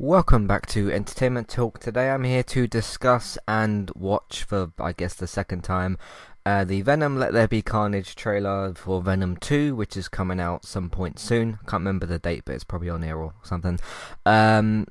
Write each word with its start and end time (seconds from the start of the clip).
Welcome 0.00 0.46
back 0.46 0.66
to 0.66 0.92
Entertainment 0.92 1.48
Talk. 1.48 1.80
Today 1.80 2.10
I'm 2.10 2.22
here 2.22 2.44
to 2.44 2.68
discuss 2.68 3.36
and 3.48 3.90
watch 3.96 4.44
for, 4.44 4.70
I 4.78 4.92
guess, 4.92 5.14
the 5.14 5.26
second 5.26 5.64
time, 5.64 5.98
uh, 6.46 6.62
the 6.62 6.82
Venom 6.82 7.18
Let 7.18 7.32
There 7.32 7.48
Be 7.48 7.62
Carnage 7.62 8.14
trailer 8.14 8.74
for 8.74 9.02
Venom 9.02 9.36
2, 9.38 9.74
which 9.74 9.96
is 9.96 10.06
coming 10.06 10.38
out 10.38 10.64
some 10.64 10.88
point 10.88 11.18
soon. 11.18 11.58
Can't 11.66 11.80
remember 11.80 12.06
the 12.06 12.20
date, 12.20 12.42
but 12.44 12.54
it's 12.54 12.62
probably 12.62 12.88
on 12.90 13.02
air 13.02 13.16
or 13.16 13.34
something. 13.42 13.80
Um, 14.24 14.86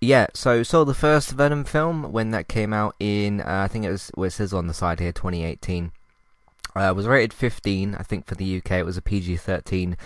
yeah, 0.00 0.26
so 0.34 0.64
saw 0.64 0.84
the 0.84 0.94
first 0.94 1.30
Venom 1.30 1.62
film 1.62 2.10
when 2.10 2.32
that 2.32 2.48
came 2.48 2.72
out 2.72 2.96
in, 2.98 3.40
uh, 3.40 3.62
I 3.64 3.68
think 3.68 3.84
it 3.84 3.90
was, 3.92 4.10
well, 4.16 4.26
it 4.26 4.32
says 4.32 4.52
on 4.52 4.66
the 4.66 4.74
side 4.74 4.98
here, 4.98 5.12
2018. 5.12 5.92
Uh, 6.74 6.92
was 6.92 7.06
rated 7.06 7.32
15, 7.32 7.94
I 7.94 8.02
think 8.02 8.26
for 8.26 8.34
the 8.34 8.56
UK 8.56 8.72
it 8.72 8.84
was 8.84 8.96
a 8.96 9.02
PG 9.02 9.36
13. 9.36 9.96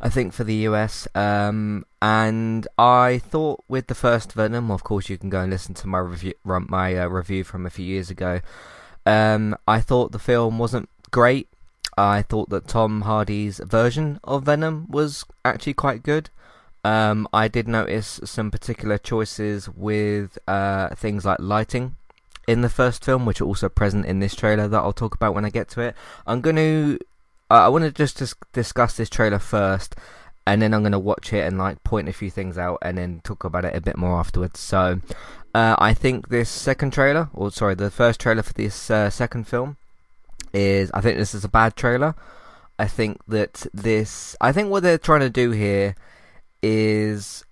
I 0.00 0.08
think, 0.08 0.32
for 0.32 0.44
the 0.44 0.54
US. 0.68 1.06
Um, 1.14 1.84
and 2.00 2.66
I 2.78 3.18
thought 3.18 3.64
with 3.68 3.88
the 3.88 3.94
first 3.94 4.32
Venom, 4.32 4.70
of 4.70 4.82
course, 4.84 5.08
you 5.08 5.18
can 5.18 5.30
go 5.30 5.40
and 5.40 5.50
listen 5.50 5.74
to 5.74 5.86
my 5.86 5.98
review, 5.98 6.34
my 6.44 6.96
uh, 6.96 7.06
review 7.06 7.44
from 7.44 7.66
a 7.66 7.70
few 7.70 7.84
years 7.84 8.10
ago. 8.10 8.40
Um, 9.04 9.56
I 9.66 9.80
thought 9.80 10.12
the 10.12 10.18
film 10.18 10.58
wasn't 10.58 10.88
great. 11.10 11.48
I 11.98 12.22
thought 12.22 12.48
that 12.50 12.68
Tom 12.68 13.02
Hardy's 13.02 13.58
version 13.58 14.20
of 14.24 14.44
Venom 14.44 14.86
was 14.88 15.24
actually 15.44 15.74
quite 15.74 16.02
good. 16.02 16.30
Um, 16.82 17.28
I 17.32 17.48
did 17.48 17.68
notice 17.68 18.20
some 18.24 18.50
particular 18.50 18.96
choices 18.96 19.68
with 19.68 20.38
uh, 20.48 20.94
things 20.94 21.26
like 21.26 21.38
lighting 21.40 21.96
in 22.46 22.62
the 22.62 22.70
first 22.70 23.04
film, 23.04 23.26
which 23.26 23.40
are 23.40 23.44
also 23.44 23.68
present 23.68 24.06
in 24.06 24.20
this 24.20 24.34
trailer 24.34 24.66
that 24.66 24.78
I'll 24.78 24.92
talk 24.92 25.14
about 25.14 25.34
when 25.34 25.44
I 25.44 25.50
get 25.50 25.68
to 25.70 25.82
it. 25.82 25.94
I'm 26.26 26.40
going 26.40 26.56
to 26.56 26.98
I 27.56 27.68
want 27.68 27.84
to 27.84 27.90
just 27.90 28.18
dis- 28.18 28.34
discuss 28.52 28.96
this 28.96 29.10
trailer 29.10 29.38
first, 29.38 29.96
and 30.46 30.62
then 30.62 30.72
I'm 30.72 30.82
going 30.82 30.92
to 30.92 30.98
watch 30.98 31.32
it 31.32 31.46
and 31.46 31.58
like 31.58 31.82
point 31.82 32.08
a 32.08 32.12
few 32.12 32.30
things 32.30 32.56
out, 32.56 32.78
and 32.82 32.96
then 32.96 33.20
talk 33.24 33.44
about 33.44 33.64
it 33.64 33.74
a 33.74 33.80
bit 33.80 33.96
more 33.96 34.18
afterwards. 34.18 34.60
So, 34.60 35.00
uh, 35.54 35.74
I 35.78 35.92
think 35.94 36.28
this 36.28 36.48
second 36.48 36.92
trailer, 36.92 37.28
or 37.34 37.50
sorry, 37.50 37.74
the 37.74 37.90
first 37.90 38.20
trailer 38.20 38.42
for 38.42 38.52
this 38.52 38.90
uh, 38.90 39.10
second 39.10 39.48
film, 39.48 39.76
is 40.52 40.90
I 40.94 41.00
think 41.00 41.18
this 41.18 41.34
is 41.34 41.44
a 41.44 41.48
bad 41.48 41.76
trailer. 41.76 42.14
I 42.78 42.86
think 42.86 43.20
that 43.28 43.66
this, 43.74 44.36
I 44.40 44.52
think 44.52 44.70
what 44.70 44.82
they're 44.82 44.96
trying 44.96 45.20
to 45.20 45.30
do 45.30 45.50
here 45.50 45.96
is 46.62 47.44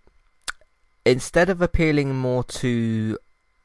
instead 1.05 1.51
of 1.51 1.61
appealing 1.61 2.15
more 2.15 2.45
to 2.45 3.19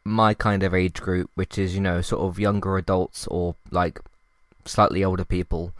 my 0.03 0.33
kind 0.33 0.63
of 0.63 0.73
age 0.73 0.99
group, 0.99 1.29
which 1.35 1.57
is 1.57 1.75
you 1.75 1.81
know 1.81 2.01
sort 2.01 2.23
of 2.23 2.39
younger 2.39 2.77
adults 2.77 3.27
or 3.27 3.55
like 3.71 3.99
slightly 4.65 5.03
older 5.03 5.25
people 5.25 5.73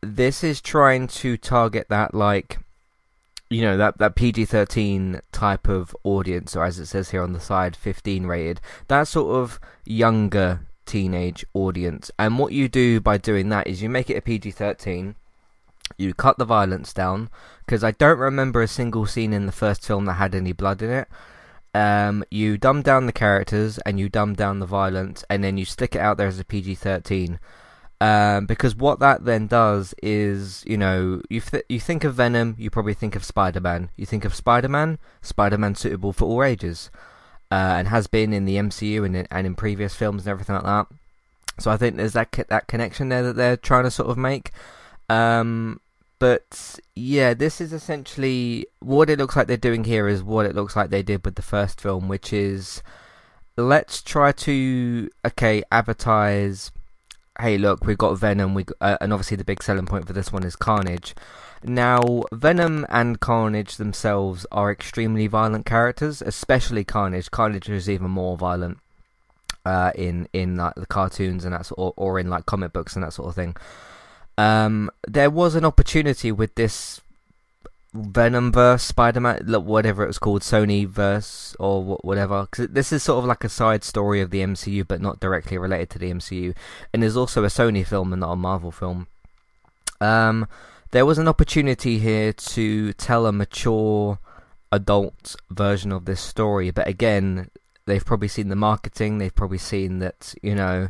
this 0.00 0.44
is 0.44 0.60
trying 0.60 1.06
to 1.06 1.36
target 1.36 1.88
that 1.88 2.14
like 2.14 2.58
you 3.48 3.62
know 3.62 3.76
that 3.76 3.98
that 3.98 4.16
PG-13 4.16 5.20
type 5.32 5.68
of 5.68 5.94
audience 6.04 6.56
or 6.56 6.64
as 6.64 6.78
it 6.78 6.86
says 6.86 7.10
here 7.10 7.22
on 7.22 7.32
the 7.32 7.40
side 7.40 7.76
15 7.76 8.26
rated 8.26 8.60
that 8.88 9.04
sort 9.08 9.36
of 9.36 9.60
younger 9.84 10.60
teenage 10.86 11.44
audience. 11.52 12.10
And 12.18 12.38
what 12.38 12.52
you 12.52 12.68
do 12.68 13.00
by 13.00 13.18
doing 13.18 13.48
that 13.50 13.66
is 13.66 13.82
you 13.82 13.90
make 13.90 14.08
it 14.08 14.16
a 14.16 14.22
PG-13 14.22 15.16
you 15.96 16.14
cut 16.14 16.36
the 16.38 16.44
violence 16.44 16.92
down 16.92 17.30
because 17.64 17.84
I 17.84 17.92
don't 17.92 18.18
remember 18.18 18.62
a 18.62 18.68
single 18.68 19.06
scene 19.06 19.32
in 19.32 19.46
the 19.46 19.52
first 19.52 19.86
film 19.86 20.06
that 20.06 20.14
had 20.14 20.34
any 20.34 20.52
blood 20.52 20.82
in 20.82 20.90
it. 20.90 21.08
Um, 21.74 22.24
you 22.30 22.56
dumb 22.58 22.82
down 22.82 23.06
the 23.06 23.12
characters 23.12 23.78
and 23.78 24.00
you 24.00 24.08
dumb 24.08 24.34
down 24.34 24.58
the 24.58 24.66
violence 24.66 25.24
and 25.28 25.44
then 25.44 25.58
you 25.58 25.64
stick 25.64 25.94
it 25.94 26.00
out 26.00 26.16
there 26.16 26.26
as 26.26 26.40
a 26.40 26.44
PG-13 26.44 27.38
um, 28.00 28.44
because 28.46 28.76
what 28.76 29.00
that 29.00 29.24
then 29.24 29.46
does 29.46 29.94
is, 30.02 30.62
you 30.66 30.76
know, 30.76 31.22
you 31.30 31.40
th- 31.40 31.64
you 31.68 31.80
think 31.80 32.04
of 32.04 32.14
Venom, 32.14 32.54
you 32.58 32.68
probably 32.68 32.94
think 32.94 33.16
of 33.16 33.24
Spider 33.24 33.60
Man. 33.60 33.88
You 33.96 34.04
think 34.04 34.24
of 34.24 34.34
Spider 34.34 34.68
Man, 34.68 34.98
Spider 35.22 35.56
Man 35.56 35.74
suitable 35.74 36.12
for 36.12 36.26
all 36.26 36.44
ages, 36.44 36.90
uh, 37.50 37.74
and 37.78 37.88
has 37.88 38.06
been 38.06 38.32
in 38.32 38.44
the 38.44 38.56
MCU 38.56 39.04
and 39.04 39.16
in, 39.16 39.28
and 39.30 39.46
in 39.46 39.54
previous 39.54 39.94
films 39.94 40.22
and 40.22 40.30
everything 40.30 40.56
like 40.56 40.64
that. 40.64 40.86
So 41.58 41.70
I 41.70 41.78
think 41.78 41.96
there's 41.96 42.12
that 42.12 42.32
co- 42.32 42.44
that 42.48 42.66
connection 42.66 43.08
there 43.08 43.22
that 43.22 43.36
they're 43.36 43.56
trying 43.56 43.84
to 43.84 43.90
sort 43.90 44.10
of 44.10 44.18
make. 44.18 44.50
Um, 45.08 45.80
but 46.18 46.78
yeah, 46.94 47.32
this 47.32 47.62
is 47.62 47.72
essentially 47.72 48.66
what 48.80 49.08
it 49.08 49.18
looks 49.18 49.36
like 49.36 49.46
they're 49.46 49.56
doing 49.56 49.84
here 49.84 50.06
is 50.06 50.22
what 50.22 50.44
it 50.44 50.54
looks 50.54 50.76
like 50.76 50.90
they 50.90 51.02
did 51.02 51.24
with 51.24 51.36
the 51.36 51.42
first 51.42 51.80
film, 51.80 52.08
which 52.08 52.30
is 52.32 52.82
let's 53.56 54.02
try 54.02 54.32
to 54.32 55.08
okay 55.24 55.62
advertise 55.72 56.70
hey, 57.40 57.58
look, 57.58 57.84
we've 57.84 57.98
got 57.98 58.18
Venom, 58.18 58.54
we 58.54 58.64
uh, 58.80 58.96
and 59.00 59.12
obviously 59.12 59.36
the 59.36 59.44
big 59.44 59.62
selling 59.62 59.86
point 59.86 60.06
for 60.06 60.12
this 60.12 60.32
one 60.32 60.44
is 60.44 60.56
Carnage. 60.56 61.14
Now, 61.62 62.22
Venom 62.32 62.86
and 62.88 63.18
Carnage 63.18 63.76
themselves 63.76 64.46
are 64.52 64.70
extremely 64.70 65.26
violent 65.26 65.66
characters, 65.66 66.22
especially 66.22 66.84
Carnage. 66.84 67.30
Carnage 67.30 67.68
is 67.68 67.88
even 67.88 68.10
more 68.10 68.36
violent 68.36 68.78
uh, 69.64 69.92
in 69.94 70.28
in 70.32 70.56
like 70.56 70.74
the 70.76 70.86
cartoons 70.86 71.44
and 71.44 71.52
that 71.52 71.66
sort, 71.66 71.78
or, 71.78 71.92
or 71.96 72.18
in 72.18 72.30
like 72.30 72.46
comic 72.46 72.72
books 72.72 72.94
and 72.94 73.02
that 73.02 73.12
sort 73.12 73.28
of 73.28 73.34
thing. 73.34 73.56
Um, 74.38 74.90
there 75.06 75.30
was 75.30 75.54
an 75.54 75.64
opportunity 75.64 76.30
with 76.30 76.54
this 76.54 77.00
Venom 77.96 78.52
verse, 78.52 78.82
Spider 78.82 79.20
Man, 79.20 79.44
whatever 79.64 80.04
it 80.04 80.08
was 80.08 80.18
called, 80.18 80.42
Sony 80.42 80.86
verse 80.86 81.56
or 81.58 81.98
whatever. 82.02 82.46
Because 82.50 82.68
this 82.68 82.92
is 82.92 83.02
sort 83.02 83.18
of 83.18 83.24
like 83.24 83.44
a 83.44 83.48
side 83.48 83.84
story 83.84 84.20
of 84.20 84.30
the 84.30 84.40
MCU, 84.42 84.86
but 84.86 85.00
not 85.00 85.20
directly 85.20 85.58
related 85.58 85.90
to 85.90 85.98
the 85.98 86.10
MCU. 86.12 86.54
And 86.92 87.02
there's 87.02 87.16
also 87.16 87.44
a 87.44 87.48
Sony 87.48 87.86
film 87.86 88.12
and 88.12 88.20
not 88.20 88.32
a 88.32 88.36
Marvel 88.36 88.70
film. 88.70 89.06
Um, 90.00 90.46
there 90.90 91.06
was 91.06 91.18
an 91.18 91.28
opportunity 91.28 91.98
here 91.98 92.32
to 92.32 92.92
tell 92.94 93.26
a 93.26 93.32
mature 93.32 94.18
adult 94.72 95.36
version 95.50 95.92
of 95.92 96.04
this 96.04 96.20
story, 96.20 96.70
but 96.70 96.86
again, 96.86 97.50
they've 97.86 98.04
probably 98.04 98.28
seen 98.28 98.48
the 98.48 98.56
marketing. 98.56 99.18
They've 99.18 99.34
probably 99.34 99.58
seen 99.58 99.98
that 100.00 100.34
you 100.42 100.54
know, 100.54 100.88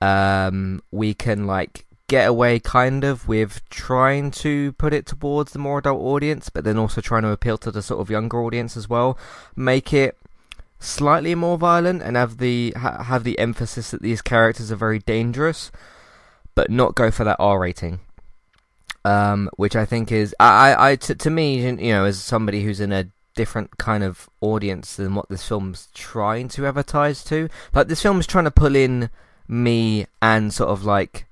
um, 0.00 0.82
we 0.90 1.14
can 1.14 1.46
like 1.46 1.86
get 2.08 2.26
away 2.26 2.58
kind 2.58 3.04
of 3.04 3.28
with 3.28 3.60
trying 3.68 4.30
to 4.30 4.72
put 4.72 4.94
it 4.94 5.06
towards 5.06 5.52
the 5.52 5.58
more 5.58 5.78
adult 5.78 6.00
audience, 6.00 6.48
but 6.48 6.64
then 6.64 6.78
also 6.78 7.00
trying 7.00 7.22
to 7.22 7.30
appeal 7.30 7.58
to 7.58 7.70
the 7.70 7.82
sort 7.82 8.00
of 8.00 8.10
younger 8.10 8.42
audience 8.42 8.76
as 8.76 8.88
well. 8.88 9.18
Make 9.54 9.92
it 9.92 10.18
slightly 10.80 11.34
more 11.34 11.58
violent 11.58 12.02
and 12.02 12.16
have 12.16 12.38
the 12.38 12.72
ha- 12.76 13.02
have 13.04 13.24
the 13.24 13.38
emphasis 13.38 13.90
that 13.90 14.02
these 14.02 14.22
characters 14.22 14.72
are 14.72 14.76
very 14.76 14.98
dangerous, 14.98 15.70
but 16.54 16.70
not 16.70 16.94
go 16.94 17.10
for 17.10 17.24
that 17.24 17.36
R 17.38 17.60
rating. 17.60 18.00
Um, 19.04 19.48
which 19.56 19.76
I 19.76 19.84
think 19.84 20.10
is 20.10 20.34
I, 20.40 20.90
I, 20.90 20.96
to 20.96 21.30
me, 21.30 21.64
you 21.64 21.92
know, 21.92 22.04
as 22.04 22.20
somebody 22.20 22.64
who's 22.64 22.80
in 22.80 22.92
a 22.92 23.08
different 23.38 23.78
kind 23.78 24.02
of 24.02 24.28
audience 24.40 24.96
than 24.96 25.14
what 25.14 25.28
this 25.28 25.46
film's 25.46 25.88
trying 25.94 26.48
to 26.48 26.66
advertise 26.66 27.22
to. 27.22 27.48
Like 27.72 27.86
this 27.86 28.02
film's 28.02 28.26
trying 28.26 28.44
to 28.44 28.50
pull 28.50 28.74
in 28.74 29.10
me 29.46 30.06
and 30.20 30.52
sort 30.52 30.70
of 30.70 30.84
like 30.84 31.27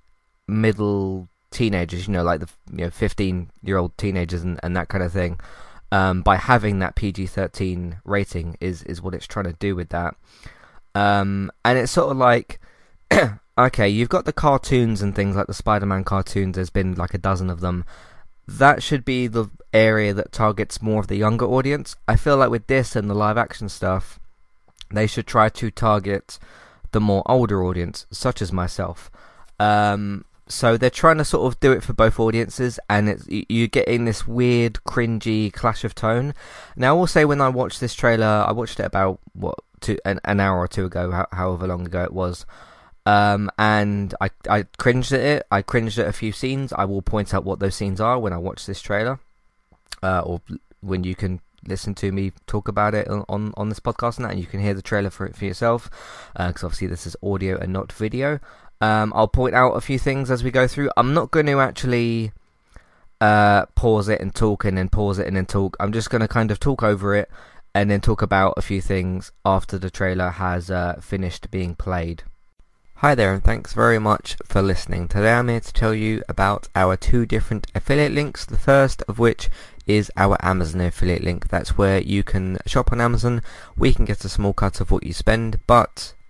middle 0.49 1.29
teenagers, 1.51 2.07
you 2.07 2.13
know, 2.13 2.23
like 2.23 2.41
the 2.41 2.49
you 2.73 2.85
know 2.85 2.91
fifteen 2.91 3.51
year 3.63 3.77
old 3.77 3.97
teenagers 3.99 4.43
and, 4.43 4.59
and 4.63 4.77
that 4.77 4.89
kind 4.89 5.05
of 5.05 5.13
thing. 5.13 5.41
Um, 5.93 6.23
by 6.23 6.37
having 6.37 6.81
that 6.81 6.97
PG 6.97 7.27
thirteen 7.27 7.99
rating 8.05 8.57
is 8.61 8.83
is 8.85 9.01
what 9.01 9.15
it's 9.15 9.27
trying 9.27 9.47
to 9.47 9.53
do 9.55 9.77
with 9.77 9.91
that. 9.91 10.15
Um, 10.95 11.53
and 11.65 11.79
it's 11.79 11.93
sort 11.93 12.11
of 12.11 12.17
like, 12.17 12.59
okay, 13.59 13.89
you've 13.89 14.09
got 14.09 14.25
the 14.25 14.33
cartoons 14.33 15.03
and 15.03 15.15
things 15.15 15.37
like 15.37 15.47
the 15.47 15.55
Spider 15.55 15.87
Man 15.87 16.05
cartoons. 16.05 16.57
There's 16.57 16.71
been 16.71 16.95
like 16.95 17.15
a 17.15 17.19
dozen 17.19 17.51
of 17.51 17.61
them. 17.61 17.85
That 18.49 18.83
should 18.83 19.05
be 19.05 19.27
the 19.27 19.51
area 19.73 20.15
that 20.15 20.33
targets 20.33 20.81
more 20.81 21.01
of 21.01 21.09
the 21.09 21.17
younger 21.17 21.45
audience. 21.45 21.97
I 22.09 22.17
feel 22.17 22.37
like 22.37 22.51
with 22.51 22.67
this 22.67 22.97
and 22.97 23.11
the 23.11 23.15
live 23.15 23.37
action 23.37 23.69
stuff, 23.69 24.19
they 24.91 25.07
should 25.07 25.27
try 25.27 25.49
to 25.49 25.71
target 25.71 26.39
the 26.93 27.01
more 27.01 27.23
older 27.27 27.63
audience, 27.63 28.07
such 28.11 28.41
as 28.41 28.53
myself. 28.53 29.11
Um, 29.59 30.25
so 30.49 30.77
they're 30.77 30.91
trying 30.91 31.19
to 31.19 31.25
sort 31.25 31.53
of 31.53 31.59
do 31.61 31.73
it 31.73 31.83
for 31.83 31.93
both 31.93 32.21
audiences, 32.21 32.79
and 32.89 33.09
it's, 33.09 33.25
you're 33.29 33.67
getting 33.67 34.05
this 34.05 34.27
weird, 34.27 34.75
cringy 34.87 35.53
clash 35.53 35.85
of 35.85 35.95
tone. 35.95 36.35
Now, 36.77 36.95
I 36.95 36.99
will 36.99 37.07
say 37.07 37.25
when 37.25 37.41
I 37.41 37.49
watched 37.49 37.81
this 37.81 37.95
trailer, 37.95 38.45
I 38.47 38.53
watched 38.53 38.79
it 38.79 38.87
about 38.87 39.19
what 39.33 39.59
two, 39.81 39.99
an, 40.05 40.21
an 40.25 40.41
hour 40.41 40.59
or 40.59 40.69
two 40.69 40.85
ago, 40.85 41.27
however 41.33 41.67
long 41.67 41.87
ago 41.87 42.05
it 42.05 42.13
was. 42.13 42.47
Um, 43.07 43.51
and 43.59 44.15
I 44.21 44.31
I 44.49 44.65
cringed 44.79 45.13
at 45.13 45.21
it. 45.21 45.47
I 45.51 45.63
cringed 45.63 45.99
at 45.99 46.09
a 46.09 46.13
few 46.13 46.33
scenes. 46.33 46.73
I 46.73 46.85
will 46.85 47.03
point 47.03 47.33
out 47.35 47.45
what 47.45 47.61
those 47.61 47.77
scenes 47.77 48.01
are 48.01 48.19
when 48.19 48.33
I 48.33 48.39
watch 48.39 48.67
this 48.67 48.83
trailer, 48.83 49.21
uh, 50.03 50.21
or 50.21 50.41
when 50.81 51.05
you 51.05 51.15
can 51.15 51.41
listen 51.69 51.95
to 51.97 52.13
me 52.13 52.33
talk 52.47 52.69
about 52.69 52.95
it 52.95 53.09
on 53.09 53.53
on 53.57 53.69
this 53.69 53.81
podcast 53.81 54.17
and 54.17 54.25
that, 54.25 54.33
and 54.33 54.41
you 54.41 54.47
can 54.47 54.61
hear 54.61 54.75
the 54.75 54.83
trailer 54.83 55.11
for 55.11 55.25
it 55.25 55.37
for 55.37 55.45
yourself. 55.45 55.89
Because 56.33 56.65
uh, 56.65 56.67
obviously 56.67 56.89
this 56.89 57.07
is 57.07 57.17
audio 57.23 57.57
and 57.59 57.73
not 57.73 57.93
video. 57.93 58.41
Um, 58.81 59.13
I'll 59.15 59.29
point 59.29 59.55
out 59.55 59.73
a 59.73 59.81
few 59.81 59.99
things 59.99 60.31
as 60.31 60.45
we 60.45 60.51
go 60.51 60.67
through. 60.67 60.91
I'm 60.97 61.15
not 61.15 61.31
going 61.31 61.47
to 61.47 61.61
actually 61.61 62.33
uh, 63.21 63.67
pause 63.75 64.09
it 64.09 64.21
and 64.21 64.35
talk 64.35 64.65
and 64.65 64.77
then 64.77 64.89
pause 64.89 65.19
it 65.19 65.27
and 65.27 65.37
then 65.37 65.47
talk. 65.47 65.77
I'm 65.81 65.93
just 65.93 66.11
going 66.11 66.21
to 66.21 66.29
kind 66.29 66.51
of 66.51 66.61
talk 66.61 66.83
over 66.83 67.15
it 67.15 67.31
and 67.75 67.91
then 67.91 68.01
talk 68.01 68.23
about 68.23 68.55
a 68.57 68.63
few 68.63 68.81
things 68.81 69.33
after 69.45 69.79
the 69.79 69.91
trailer 69.91 70.31
has 70.31 70.71
uh, 70.71 71.01
finished 71.01 71.51
being 71.51 71.75
played. 71.75 72.23
Hi 73.01 73.15
there 73.15 73.35
and 73.35 73.45
thanks 73.45 73.75
very 73.75 73.99
much 73.99 74.39
for 74.45 74.63
listening. 74.63 75.09
Today 75.09 75.35
I'm 75.35 75.49
here 75.49 75.61
to 75.61 75.73
tell 75.73 75.93
you 75.93 76.23
about 76.31 76.69
our 76.75 76.97
two 76.97 77.27
different 77.27 77.67
affiliate 77.75 78.13
links. 78.13 78.47
The 78.47 78.59
first 78.59 79.03
of 79.07 79.19
which 79.19 79.51
is 79.87 80.11
our 80.17 80.39
Amazon 80.41 80.81
affiliate 80.81 81.23
link. 81.23 81.49
That's 81.49 81.77
where 81.77 82.01
you 82.01 82.25
can 82.25 82.57
shop 82.65 82.93
on 82.93 83.03
Amazon. 83.03 83.43
We 83.77 83.93
can 83.93 84.07
get 84.07 84.25
a 84.25 84.31
small 84.31 84.55
cut 84.55 84.81
of 84.81 84.91
what 84.91 85.05
you 85.05 85.13
spend, 85.13 85.61
but 85.67 86.15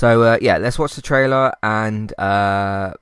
So 0.00 0.22
uh, 0.22 0.38
yeah, 0.40 0.56
let's 0.56 0.78
watch 0.78 0.94
the 0.94 1.02
trailer 1.02 1.52
and 1.62 2.18
uh, 2.18 2.94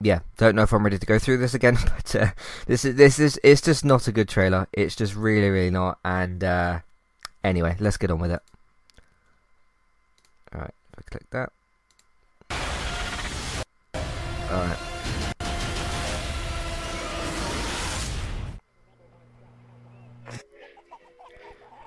yeah, 0.00 0.20
don't 0.36 0.54
know 0.54 0.62
if 0.62 0.72
I'm 0.72 0.84
ready 0.84 1.00
to 1.00 1.04
go 1.06 1.18
through 1.18 1.38
this 1.38 1.52
again, 1.52 1.76
but 1.84 2.14
uh, 2.14 2.30
this 2.66 2.84
is 2.84 2.94
this 2.94 3.18
is 3.18 3.40
it's 3.42 3.60
just 3.60 3.84
not 3.84 4.06
a 4.06 4.12
good 4.12 4.28
trailer. 4.28 4.68
It's 4.72 4.94
just 4.94 5.16
really 5.16 5.50
really 5.50 5.70
not. 5.70 5.98
And 6.04 6.44
uh, 6.44 6.78
anyway, 7.42 7.76
let's 7.80 7.96
get 7.96 8.12
on 8.12 8.20
with 8.20 8.30
it. 8.30 8.40
All 10.54 10.60
right, 10.60 10.74
if 10.92 10.98
I 11.00 11.02
click 11.10 11.28
that. 11.30 11.50
All 14.52 14.60
right. 14.60 14.78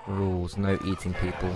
Rules: 0.08 0.58
no 0.58 0.78
eating 0.84 1.14
people. 1.14 1.56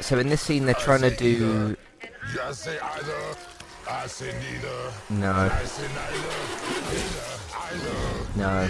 So 0.00 0.18
in 0.18 0.28
this 0.28 0.42
scene 0.42 0.66
they're 0.66 0.74
trying 0.74 1.02
to 1.02 1.14
do. 1.14 1.76
No. 5.10 5.50
No. 8.36 8.68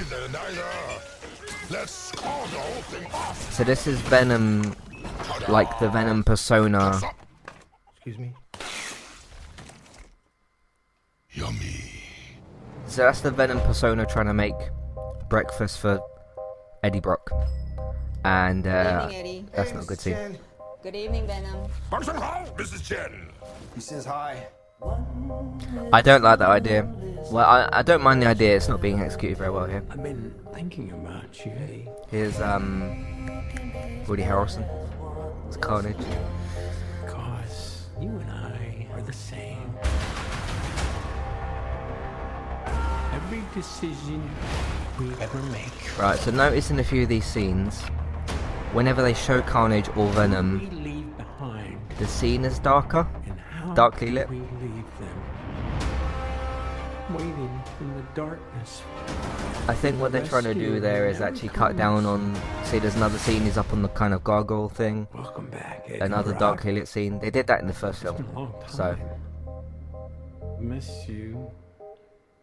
So 3.51 3.65
this 3.65 3.87
is 3.87 3.99
Venom, 4.03 4.75
like 5.49 5.79
the 5.79 5.89
Venom 5.89 6.23
persona. 6.23 7.01
Excuse 7.95 8.19
me. 8.19 8.33
Yummy. 11.31 11.93
So 12.87 13.03
that's 13.03 13.21
the 13.21 13.31
Venom 13.31 13.61
persona 13.61 14.07
trying 14.07 14.27
to 14.27 14.35
make 14.35 14.55
breakfast 15.29 15.81
for 15.81 16.01
Eddie 16.83 17.01
Brock, 17.01 17.31
and 18.25 18.67
uh, 18.67 19.09
evening, 19.11 19.49
that's 19.53 19.73
not 19.75 19.83
a 19.83 19.87
good 19.87 20.01
scene. 20.01 20.39
Good 20.87 20.95
evening, 20.95 21.27
Venom. 21.27 21.69
Mrs. 21.91 22.85
Chen. 22.85 23.27
He 23.75 23.81
says 23.81 24.05
hi. 24.05 24.47
I 25.93 26.01
don't 26.01 26.23
like 26.23 26.39
that 26.39 26.49
idea. 26.49 26.89
Well, 27.33 27.45
I, 27.45 27.69
I 27.73 27.83
don't 27.83 28.05
mind 28.05 28.23
the 28.23 28.29
idea. 28.29 28.55
It's 28.55 28.69
not 28.69 28.81
being 28.81 29.01
executed 29.01 29.37
very 29.37 29.51
well 29.51 29.67
here. 29.67 29.83
I've 29.91 30.01
been 30.01 30.33
thinking 30.55 30.93
about 30.93 31.45
you. 31.45 31.91
Here's 32.09 32.41
um 32.41 33.05
Woody 34.07 34.23
Harrelson. 34.23 34.65
It's 35.49 35.57
Carnage. 35.57 35.97
because 37.05 37.87
you 38.01 38.11
and 38.11 38.31
I 38.31 38.87
are 38.93 39.03
the 39.03 39.13
same. 39.13 39.75
Every 43.13 43.43
decision 43.53 44.31
we 45.01 45.11
ever 45.21 45.43
make, 45.51 45.99
Right. 45.99 46.17
So 46.17 46.31
notice 46.31 46.71
in 46.71 46.79
a 46.79 46.85
few 46.85 47.03
of 47.03 47.09
these 47.09 47.27
scenes, 47.27 47.83
whenever 48.73 49.03
they 49.03 49.15
show 49.15 49.41
Carnage 49.43 49.89
or 49.97 50.09
Venom, 50.11 51.15
the 51.99 52.07
scene 52.07 52.45
is 52.45 52.59
darker. 52.59 53.07
Darkly 53.75 54.11
lit. 54.11 54.29
we 54.31 54.37
leave 54.39 54.99
them, 55.01 55.23
waiting 57.11 57.63
in 57.81 57.95
the 57.97 58.03
darkness. 58.15 58.83
I 59.69 59.75
think 59.75 60.01
what 60.01 60.13
they're 60.13 60.25
trying 60.25 60.45
to 60.45 60.55
do 60.55 60.79
there 60.79 61.09
is 61.09 61.21
actually 61.21 61.49
cut 61.49 61.77
down 61.77 62.07
on. 62.07 62.35
See, 62.65 62.79
there's 62.79 62.95
another 62.95 63.19
scene. 63.19 63.43
He's 63.43 63.59
up 63.59 63.73
on 63.73 63.83
the 63.83 63.89
kind 63.89 64.15
of 64.15 64.23
gargoyle 64.23 64.69
thing. 64.69 65.09
Welcome 65.13 65.51
back, 65.51 65.89
Another 66.01 66.33
darkly 66.35 66.73
lit 66.73 66.87
scene. 66.89 67.19
They 67.19 67.31
did 67.31 67.49
that 67.49 67.61
in 67.61 67.67
the 67.67 67.73
first 67.75 68.03
film. 68.03 68.25
a 68.35 68.39
long 68.39 68.53
time. 68.61 68.71
So 68.71 68.97
miss 70.61 71.09
you 71.09 71.51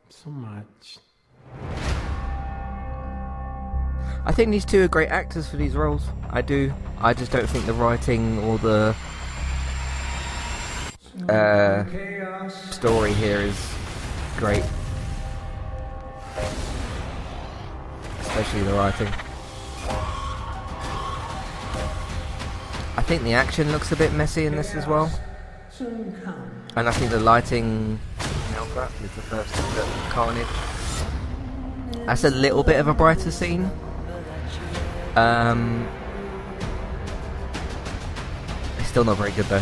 so 0.10 0.30
much. 0.30 1.00
I 4.26 4.32
think 4.32 4.52
these 4.52 4.66
two 4.66 4.84
are 4.84 4.88
great 4.88 5.10
actors 5.10 5.48
for 5.48 5.58
these 5.58 5.76
roles. 5.76 6.04
I 6.30 6.42
do. 6.42 6.74
I 7.00 7.14
just 7.14 7.32
don't 7.32 7.50
think 7.50 7.66
the 7.66 7.74
writing 7.74 8.40
or 8.40 8.58
the 8.58 8.96
uh, 11.30 12.50
story 12.50 13.14
here 13.14 13.40
is 13.40 13.74
great. 14.38 14.64
Especially 18.20 18.64
the 18.64 18.74
writing. 18.74 19.08
I 22.96 23.02
think 23.06 23.24
the 23.24 23.34
action 23.34 23.72
looks 23.72 23.92
a 23.92 23.96
bit 23.96 24.14
messy 24.14 24.46
in 24.46 24.56
this 24.56 24.76
as 24.76 24.88
well. 24.88 25.12
And 26.76 26.88
I 26.88 26.92
think 26.92 27.12
the 27.12 27.20
lighting 27.20 28.00
is 29.04 29.12
the 29.16 29.22
first 29.22 29.56
look 29.56 29.88
at 29.88 30.12
Carnage. 30.12 30.48
That's 32.06 32.24
a 32.24 32.30
little 32.30 32.64
bit 32.64 32.80
of 32.80 32.88
a 32.88 32.94
brighter 32.94 33.32
scene. 33.32 33.70
Um, 35.16 35.88
it's 38.80 38.88
still 38.88 39.04
not 39.04 39.18
very 39.18 39.32
good 39.32 39.46
though. 39.46 39.62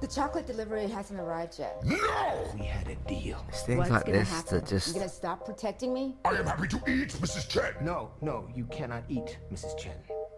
The 0.00 0.08
chocolate 0.08 0.46
delivery 0.46 0.86
hasn't 0.88 1.18
arrived 1.18 1.58
yet. 1.58 1.82
No! 1.84 2.50
We 2.58 2.66
had 2.66 2.88
a 2.88 2.96
deal. 3.08 3.42
It's 3.48 3.62
things 3.62 3.78
What's 3.78 3.90
like 3.90 4.06
gonna 4.06 4.18
this 4.18 4.28
happen? 4.30 4.58
that 4.58 4.66
just 4.68 4.88
You 4.88 4.94
gonna 4.94 5.08
stop 5.08 5.46
protecting 5.46 5.94
me? 5.94 6.16
I 6.24 6.30
am 6.34 6.44
happy 6.46 6.68
to 6.68 6.76
eat, 6.88 7.08
Mrs. 7.20 7.48
Chen. 7.48 7.72
No, 7.80 8.10
no, 8.20 8.46
you 8.54 8.64
cannot 8.66 9.04
eat, 9.08 9.38
Mrs. 9.52 9.78
Chen. 9.78 9.94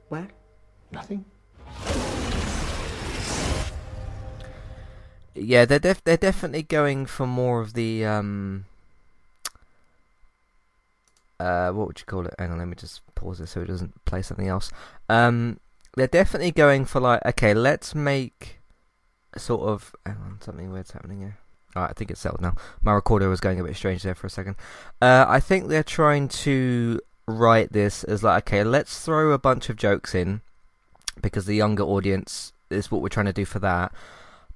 What? 0.09 0.27
Nothing? 0.93 1.25
yeah, 5.35 5.65
they're 5.65 5.79
def- 5.81 6.05
they're 6.05 6.17
definitely 6.17 6.63
going 6.63 7.07
for 7.07 7.27
more 7.27 7.61
of 7.61 7.73
the 7.73 8.05
um. 8.05 8.67
Uh, 11.39 11.71
what 11.71 11.87
would 11.87 11.99
you 11.99 12.07
call 12.07 12.27
it? 12.27 12.35
Hang 12.39 12.53
on, 12.53 12.59
let 12.59 12.69
me 12.69 12.75
just 12.77 13.03
pause 13.15 13.41
it 13.41 13.49
so 13.49 13.61
it 13.61 13.67
doesn't 13.67 14.05
play 14.05 14.23
something 14.23 14.49
else. 14.49 14.71
Um, 15.09 15.61
they're 15.97 16.07
definitely 16.07 16.51
going 16.51 16.85
for 16.85 17.01
like, 17.01 17.25
okay, 17.25 17.55
let's 17.55 17.95
make 17.95 18.61
sort 19.37 19.63
of. 19.63 19.95
Hang 20.05 20.17
on, 20.17 20.39
something 20.41 20.71
weird's 20.73 20.93
happening 20.93 21.21
here. 21.21 21.39
Alright, 21.75 21.91
I 21.91 21.93
think 21.93 22.11
it's 22.11 22.21
settled 22.21 22.41
now. 22.41 22.55
My 22.83 22.93
recorder 22.93 23.29
was 23.29 23.41
going 23.41 23.61
a 23.61 23.65
bit 23.65 23.77
strange 23.77 24.03
there 24.03 24.15
for 24.15 24.27
a 24.27 24.31
second. 24.31 24.57
Uh, 25.03 25.27
I 25.29 25.41
think 25.41 25.69
they're 25.69 25.83
trying 25.83 26.29
to 26.29 27.01
write 27.29 27.73
this 27.73 28.03
as 28.05 28.23
like, 28.23 28.49
okay, 28.49 28.65
let's 28.65 29.05
throw 29.05 29.33
a 29.33 29.39
bunch 29.39 29.69
of 29.69 29.77
jokes 29.77 30.15
in 30.15 30.41
because 31.21 31.45
the 31.45 31.55
younger 31.55 31.83
audience 31.83 32.53
is 32.71 32.91
what 32.91 33.03
we're 33.03 33.09
trying 33.09 33.27
to 33.27 33.33
do 33.33 33.45
for 33.45 33.59
that. 33.59 33.93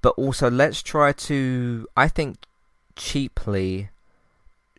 But 0.01 0.15
also, 0.17 0.49
let's 0.49 0.81
try 0.81 1.11
to, 1.11 1.87
I 1.95 2.07
think, 2.07 2.37
cheaply 2.95 3.89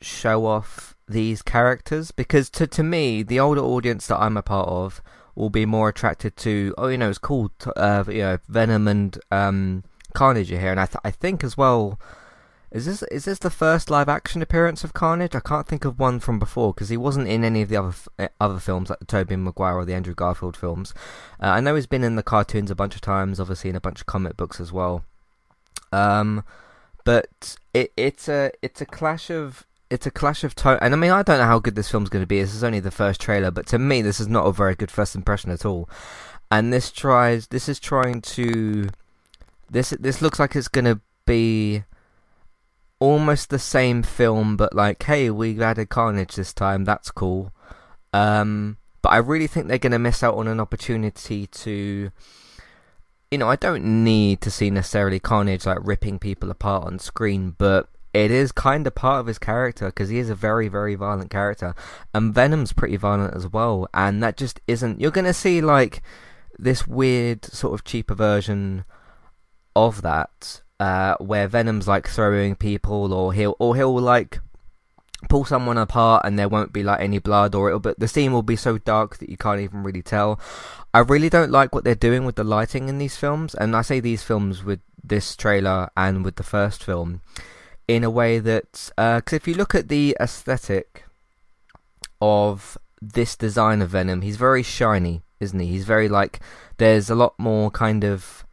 show 0.02 0.46
off 0.46 0.96
these 1.08 1.42
characters 1.42 2.10
because 2.10 2.50
to 2.50 2.66
to 2.66 2.82
me, 2.82 3.22
the 3.22 3.40
older 3.40 3.60
audience 3.60 4.06
that 4.06 4.20
I'm 4.20 4.36
a 4.36 4.42
part 4.42 4.68
of 4.68 5.02
will 5.34 5.50
be 5.50 5.66
more 5.66 5.88
attracted 5.88 6.36
to. 6.38 6.74
Oh, 6.78 6.88
you 6.88 6.98
know, 6.98 7.10
it's. 7.10 7.18
To, 7.18 7.72
uh, 7.76 8.04
you 8.08 8.18
know, 8.18 8.38
Venom 8.48 8.88
and 8.88 9.18
um, 9.30 9.84
Carnage 10.14 10.48
here, 10.48 10.70
and 10.70 10.80
I 10.80 10.86
th- 10.86 11.00
I 11.04 11.10
think 11.10 11.44
as 11.44 11.56
well. 11.56 11.98
Is 12.70 12.86
this 12.86 13.02
is 13.04 13.26
this 13.26 13.38
the 13.38 13.50
first 13.50 13.90
live 13.90 14.08
action 14.08 14.40
appearance 14.40 14.82
of 14.82 14.94
Carnage? 14.94 15.34
I 15.34 15.40
can't 15.40 15.66
think 15.66 15.84
of 15.84 15.98
one 15.98 16.20
from 16.20 16.38
before 16.38 16.72
because 16.72 16.88
he 16.88 16.96
wasn't 16.96 17.28
in 17.28 17.44
any 17.44 17.60
of 17.60 17.68
the 17.68 17.76
other 17.76 17.88
f- 17.88 18.08
eh, 18.18 18.28
other 18.40 18.58
films 18.58 18.88
like 18.88 18.98
the 18.98 19.04
Tobey 19.04 19.36
Maguire 19.36 19.74
or 19.74 19.84
the 19.84 19.92
Andrew 19.92 20.14
Garfield 20.14 20.56
films. 20.56 20.94
Uh, 21.38 21.48
I 21.48 21.60
know 21.60 21.74
he's 21.74 21.86
been 21.86 22.02
in 22.02 22.16
the 22.16 22.22
cartoons 22.22 22.70
a 22.70 22.74
bunch 22.74 22.94
of 22.94 23.02
times, 23.02 23.38
obviously 23.38 23.68
in 23.68 23.76
a 23.76 23.80
bunch 23.80 24.00
of 24.00 24.06
comic 24.06 24.38
books 24.38 24.58
as 24.58 24.72
well. 24.72 25.04
Um, 25.92 26.44
but 27.04 27.56
it 27.74 27.92
it's 27.94 28.26
a 28.26 28.52
it's 28.62 28.80
a 28.80 28.86
clash 28.86 29.28
of 29.28 29.66
it's 29.92 30.06
a 30.06 30.10
clash 30.10 30.42
of 30.42 30.54
tone. 30.54 30.78
And 30.80 30.94
I 30.94 30.96
mean, 30.96 31.10
I 31.10 31.22
don't 31.22 31.38
know 31.38 31.44
how 31.44 31.58
good 31.58 31.74
this 31.74 31.90
film's 31.90 32.08
going 32.08 32.22
to 32.22 32.26
be. 32.26 32.40
This 32.40 32.54
is 32.54 32.64
only 32.64 32.80
the 32.80 32.90
first 32.90 33.20
trailer, 33.20 33.50
but 33.50 33.66
to 33.66 33.78
me, 33.78 34.00
this 34.00 34.20
is 34.20 34.26
not 34.26 34.46
a 34.46 34.52
very 34.52 34.74
good 34.74 34.90
first 34.90 35.14
impression 35.14 35.50
at 35.50 35.66
all. 35.66 35.88
And 36.50 36.72
this 36.72 36.90
tries 36.90 37.48
this 37.48 37.68
is 37.68 37.78
trying 37.78 38.22
to 38.22 38.88
this 39.70 39.90
this 40.00 40.22
looks 40.22 40.38
like 40.38 40.56
it's 40.56 40.68
going 40.68 40.86
to 40.86 41.00
be 41.26 41.84
almost 43.00 43.50
the 43.50 43.58
same 43.58 44.02
film, 44.02 44.56
but 44.56 44.74
like, 44.74 45.02
hey, 45.02 45.28
we've 45.28 45.60
added 45.60 45.90
Carnage 45.90 46.36
this 46.36 46.54
time. 46.54 46.84
That's 46.84 47.10
cool. 47.10 47.52
Um, 48.14 48.78
but 49.02 49.10
I 49.10 49.18
really 49.18 49.46
think 49.46 49.68
they're 49.68 49.76
going 49.76 49.92
to 49.92 49.98
miss 49.98 50.22
out 50.22 50.36
on 50.36 50.48
an 50.48 50.58
opportunity 50.58 51.46
to. 51.48 52.10
You 53.30 53.38
know, 53.38 53.48
I 53.48 53.56
don't 53.56 54.04
need 54.04 54.40
to 54.42 54.50
see 54.50 54.70
necessarily 54.70 55.18
Carnage 55.18 55.66
like 55.66 55.78
ripping 55.82 56.18
people 56.18 56.50
apart 56.50 56.84
on 56.84 56.98
screen, 56.98 57.54
but 57.56 57.88
it 58.14 58.30
is 58.30 58.52
kind 58.52 58.86
of 58.86 58.94
part 58.94 59.20
of 59.20 59.26
his 59.26 59.38
character 59.38 59.86
because 59.86 60.08
he 60.08 60.18
is 60.18 60.30
a 60.30 60.34
very, 60.34 60.68
very 60.68 60.94
violent 60.94 61.30
character, 61.30 61.74
and 62.14 62.34
Venom's 62.34 62.72
pretty 62.72 62.96
violent 62.96 63.34
as 63.34 63.46
well. 63.48 63.88
And 63.94 64.22
that 64.22 64.36
just 64.36 64.60
isn't. 64.66 65.00
You're 65.00 65.10
going 65.10 65.24
to 65.24 65.34
see 65.34 65.60
like 65.60 66.02
this 66.58 66.86
weird 66.86 67.44
sort 67.44 67.74
of 67.74 67.84
cheaper 67.84 68.14
version 68.14 68.84
of 69.74 70.02
that 70.02 70.60
uh, 70.78 71.16
where 71.18 71.48
Venom's 71.48 71.88
like 71.88 72.08
throwing 72.08 72.54
people, 72.56 73.12
or 73.12 73.32
he'll 73.32 73.56
or 73.58 73.76
he'll 73.76 73.94
like 73.94 74.40
pull 75.28 75.44
someone 75.44 75.78
apart 75.78 76.22
and 76.24 76.36
there 76.36 76.48
won't 76.48 76.72
be 76.72 76.82
like 76.82 77.00
any 77.00 77.18
blood, 77.18 77.54
or 77.54 77.68
it'll 77.68 77.80
but 77.80 77.98
the 77.98 78.08
scene 78.08 78.32
will 78.32 78.42
be 78.42 78.56
so 78.56 78.78
dark 78.78 79.18
that 79.18 79.28
you 79.28 79.36
can't 79.36 79.60
even 79.60 79.82
really 79.82 80.02
tell. 80.02 80.40
I 80.92 80.98
really 80.98 81.30
don't 81.30 81.50
like 81.50 81.74
what 81.74 81.84
they're 81.84 81.94
doing 81.94 82.24
with 82.24 82.36
the 82.36 82.44
lighting 82.44 82.88
in 82.88 82.98
these 82.98 83.16
films, 83.16 83.54
and 83.54 83.74
I 83.74 83.82
say 83.82 84.00
these 84.00 84.22
films 84.22 84.64
with 84.64 84.80
this 85.02 85.36
trailer 85.36 85.88
and 85.96 86.24
with 86.24 86.36
the 86.36 86.42
first 86.42 86.84
film, 86.84 87.22
in 87.96 88.04
a 88.04 88.10
way 88.10 88.38
that 88.38 88.90
because 88.96 89.32
uh, 89.32 89.36
if 89.36 89.46
you 89.46 89.54
look 89.54 89.74
at 89.74 89.88
the 89.88 90.16
aesthetic 90.20 91.04
of 92.20 92.78
this 93.00 93.36
design 93.36 93.82
of 93.82 93.90
Venom, 93.90 94.22
he's 94.22 94.36
very 94.36 94.62
shiny, 94.62 95.22
isn't 95.40 95.58
he? 95.58 95.66
He's 95.66 95.84
very 95.84 96.08
like 96.08 96.40
there's 96.78 97.10
a 97.10 97.14
lot 97.14 97.34
more 97.38 97.70
kind 97.70 98.04
of 98.04 98.44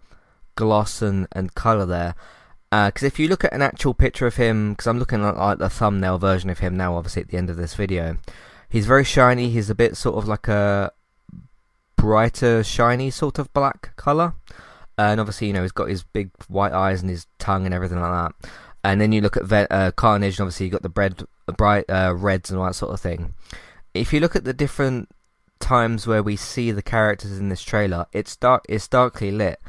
gloss 0.55 1.01
and, 1.01 1.27
and 1.31 1.53
color 1.55 1.85
there. 1.85 2.15
Because 2.71 3.03
uh, 3.03 3.07
if 3.07 3.17
you 3.17 3.27
look 3.27 3.43
at 3.43 3.53
an 3.53 3.63
actual 3.63 3.93
picture 3.93 4.27
of 4.27 4.35
him, 4.35 4.73
because 4.73 4.85
I'm 4.85 4.99
looking 4.99 5.23
at 5.23 5.37
like 5.37 5.57
the 5.57 5.69
thumbnail 5.69 6.19
version 6.19 6.49
of 6.49 6.59
him 6.59 6.77
now, 6.77 6.95
obviously 6.95 7.23
at 7.23 7.29
the 7.29 7.37
end 7.37 7.49
of 7.49 7.57
this 7.57 7.73
video, 7.73 8.17
he's 8.69 8.85
very 8.85 9.03
shiny. 9.03 9.49
He's 9.49 9.69
a 9.69 9.75
bit 9.75 9.97
sort 9.97 10.17
of 10.17 10.27
like 10.27 10.47
a 10.47 10.91
brighter, 11.95 12.63
shiny 12.63 13.09
sort 13.09 13.39
of 13.39 13.51
black 13.53 13.95
color, 13.95 14.33
and 14.97 15.19
obviously 15.19 15.47
you 15.47 15.53
know 15.53 15.63
he's 15.63 15.71
got 15.71 15.89
his 15.89 16.03
big 16.03 16.29
white 16.47 16.73
eyes 16.73 17.01
and 17.01 17.09
his 17.09 17.25
tongue 17.39 17.65
and 17.65 17.73
everything 17.73 17.99
like 17.99 18.11
that. 18.11 18.49
And 18.83 19.01
then 19.01 19.11
you 19.11 19.21
look 19.21 19.37
at 19.37 19.45
Ve- 19.45 19.67
uh, 19.69 19.91
Carnage, 19.91 20.39
and 20.39 20.45
obviously 20.45 20.67
you 20.67 20.71
got 20.71 20.83
the 20.83 20.89
bread, 20.89 21.23
bright 21.57 21.85
uh, 21.89 22.13
reds 22.15 22.49
and 22.49 22.59
all 22.59 22.65
that 22.65 22.75
sort 22.75 22.93
of 22.93 23.01
thing. 23.01 23.33
If 23.93 24.13
you 24.13 24.19
look 24.19 24.35
at 24.35 24.43
the 24.45 24.53
different 24.53 25.09
times 25.59 26.07
where 26.07 26.23
we 26.23 26.35
see 26.35 26.71
the 26.71 26.81
characters 26.81 27.37
in 27.37 27.49
this 27.49 27.61
trailer, 27.61 28.05
it's 28.13 28.35
dark, 28.35 28.65
it's 28.69 28.87
darkly 28.87 29.31
lit. 29.31 29.59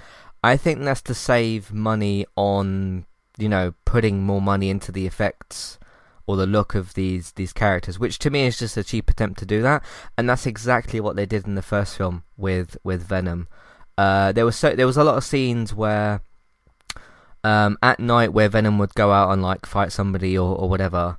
I 0.43 0.57
think 0.57 0.81
that's 0.81 1.03
to 1.03 1.15
save 1.15 1.73
money 1.73 2.25
on, 2.37 3.07
you 3.37 3.49
know, 3.49 3.75
putting 3.85 4.23
more 4.23 4.41
money 4.41 4.71
into 4.71 4.93
the 4.93 5.07
effects 5.07 5.79
or 6.27 6.37
the 6.37 6.47
look 6.47 6.77
of 6.77 6.95
these 6.95 7.33
these 7.33 7.53
characters, 7.53 7.99
which 7.99 8.19
to 8.21 8.31
me 8.31 8.47
is 8.47 8.59
just 8.59 8.77
a 8.77 8.85
cheap 8.85 9.11
attempt 9.11 9.39
to 9.41 9.47
do 9.47 9.63
that, 9.63 9.83
and 10.17 10.29
that's 10.31 10.47
exactly 10.47 11.01
what 11.01 11.17
they 11.17 11.27
did 11.27 11.47
in 11.47 11.57
the 11.57 11.63
first 11.63 11.97
film 11.97 12.23
with 12.37 12.77
with 12.85 13.03
Venom. 13.03 13.49
Uh, 13.99 14.31
there 14.33 14.45
was 14.45 14.57
so 14.57 14.75
there 14.75 14.87
was 14.87 14.97
a 14.97 15.05
lot 15.05 15.17
of 15.17 15.25
scenes 15.25 15.75
where 15.75 16.23
um, 17.45 17.79
at 17.83 18.01
night 18.01 18.33
where 18.33 18.49
Venom 18.49 18.79
would 18.79 18.95
go 18.95 19.13
out 19.13 19.31
and 19.31 19.43
like 19.43 19.67
fight 19.67 19.93
somebody 19.93 20.37
or, 20.37 20.57
or 20.57 20.69
whatever, 20.69 21.19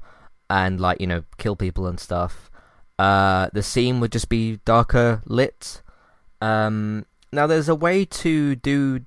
and 0.49 0.79
like 0.79 1.01
you 1.01 1.07
know 1.07 1.23
kill 1.37 1.55
people 1.55 1.87
and 1.87 1.99
stuff. 1.99 2.49
Uh, 2.99 3.49
the 3.53 3.63
scene 3.63 3.99
would 3.99 4.11
just 4.11 4.29
be 4.29 4.59
darker 4.65 5.21
lit. 5.25 5.81
Um, 6.41 7.05
now 7.31 7.47
there's 7.47 7.69
a 7.69 7.75
way 7.75 8.05
to 8.05 8.55
do 8.55 9.01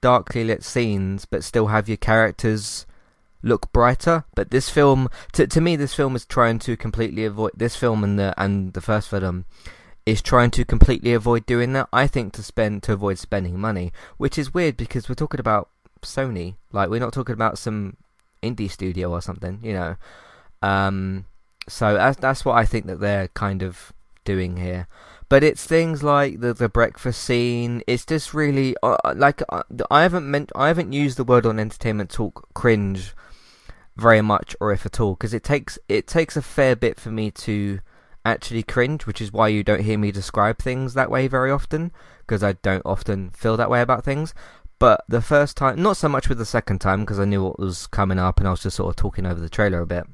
darkly 0.00 0.44
lit 0.44 0.64
scenes 0.64 1.26
but 1.26 1.44
still 1.44 1.66
have 1.66 1.88
your 1.88 1.96
characters 1.96 2.86
look 3.42 3.72
brighter. 3.72 4.24
But 4.34 4.50
this 4.50 4.70
film, 4.70 5.08
to 5.32 5.46
to 5.46 5.60
me, 5.60 5.76
this 5.76 5.94
film 5.94 6.14
is 6.16 6.26
trying 6.26 6.58
to 6.60 6.76
completely 6.76 7.24
avoid 7.24 7.52
this 7.56 7.76
film 7.76 8.04
and 8.04 8.18
the 8.18 8.34
and 8.36 8.72
the 8.72 8.80
first 8.80 9.08
Venom 9.10 9.46
is 10.06 10.22
trying 10.22 10.50
to 10.50 10.64
completely 10.64 11.12
avoid 11.12 11.46
doing 11.46 11.72
that. 11.74 11.88
I 11.92 12.06
think 12.06 12.32
to 12.34 12.42
spend 12.42 12.82
to 12.84 12.92
avoid 12.92 13.18
spending 13.18 13.58
money, 13.58 13.92
which 14.16 14.38
is 14.38 14.54
weird 14.54 14.76
because 14.76 15.08
we're 15.08 15.14
talking 15.14 15.40
about 15.40 15.68
Sony. 16.02 16.56
Like 16.72 16.90
we're 16.90 17.00
not 17.00 17.12
talking 17.12 17.34
about 17.34 17.58
some 17.58 17.96
indie 18.42 18.70
studio 18.70 19.10
or 19.10 19.20
something, 19.20 19.60
you 19.62 19.72
know. 19.72 19.96
Um, 20.62 21.26
so 21.68 21.94
that's 21.94 22.18
that's 22.18 22.44
what 22.44 22.56
I 22.56 22.64
think 22.64 22.86
that 22.86 23.00
they're 23.00 23.28
kind 23.28 23.62
of 23.62 23.92
doing 24.24 24.56
here. 24.56 24.86
But 25.28 25.44
it's 25.44 25.64
things 25.64 26.02
like 26.02 26.40
the 26.40 26.52
the 26.52 26.68
breakfast 26.68 27.22
scene. 27.22 27.82
It's 27.86 28.04
just 28.04 28.34
really 28.34 28.74
uh, 28.82 28.96
like 29.14 29.42
uh, 29.48 29.62
I 29.90 30.02
haven't 30.02 30.30
meant 30.30 30.50
I 30.54 30.68
haven't 30.68 30.92
used 30.92 31.16
the 31.16 31.24
word 31.24 31.46
on 31.46 31.58
entertainment 31.58 32.10
talk 32.10 32.48
cringe 32.54 33.14
very 33.96 34.22
much 34.22 34.56
or 34.60 34.72
if 34.72 34.86
at 34.86 34.98
all 34.98 35.14
because 35.14 35.34
it 35.34 35.44
takes 35.44 35.78
it 35.88 36.06
takes 36.06 36.36
a 36.36 36.42
fair 36.42 36.74
bit 36.74 36.98
for 36.98 37.10
me 37.10 37.30
to 37.30 37.80
actually 38.24 38.62
cringe, 38.62 39.06
which 39.06 39.20
is 39.20 39.32
why 39.32 39.48
you 39.48 39.62
don't 39.62 39.82
hear 39.82 39.98
me 39.98 40.12
describe 40.12 40.58
things 40.58 40.94
that 40.94 41.10
way 41.10 41.26
very 41.26 41.50
often 41.50 41.92
because 42.18 42.42
I 42.42 42.52
don't 42.52 42.84
often 42.84 43.30
feel 43.30 43.56
that 43.56 43.70
way 43.70 43.80
about 43.80 44.04
things. 44.04 44.34
But 44.80 45.04
the 45.08 45.22
first 45.22 45.56
time, 45.56 45.80
not 45.80 45.96
so 45.96 46.08
much 46.08 46.28
with 46.28 46.38
the 46.38 46.44
second 46.44 46.80
time 46.80 47.00
because 47.00 47.20
I 47.20 47.24
knew 47.24 47.44
what 47.44 47.60
was 47.60 47.86
coming 47.86 48.18
up 48.18 48.40
and 48.40 48.48
I 48.48 48.50
was 48.50 48.62
just 48.62 48.76
sort 48.76 48.88
of 48.88 48.96
talking 48.96 49.26
over 49.26 49.38
the 49.38 49.48
trailer 49.48 49.80
a 49.80 49.86
bit 49.86 50.06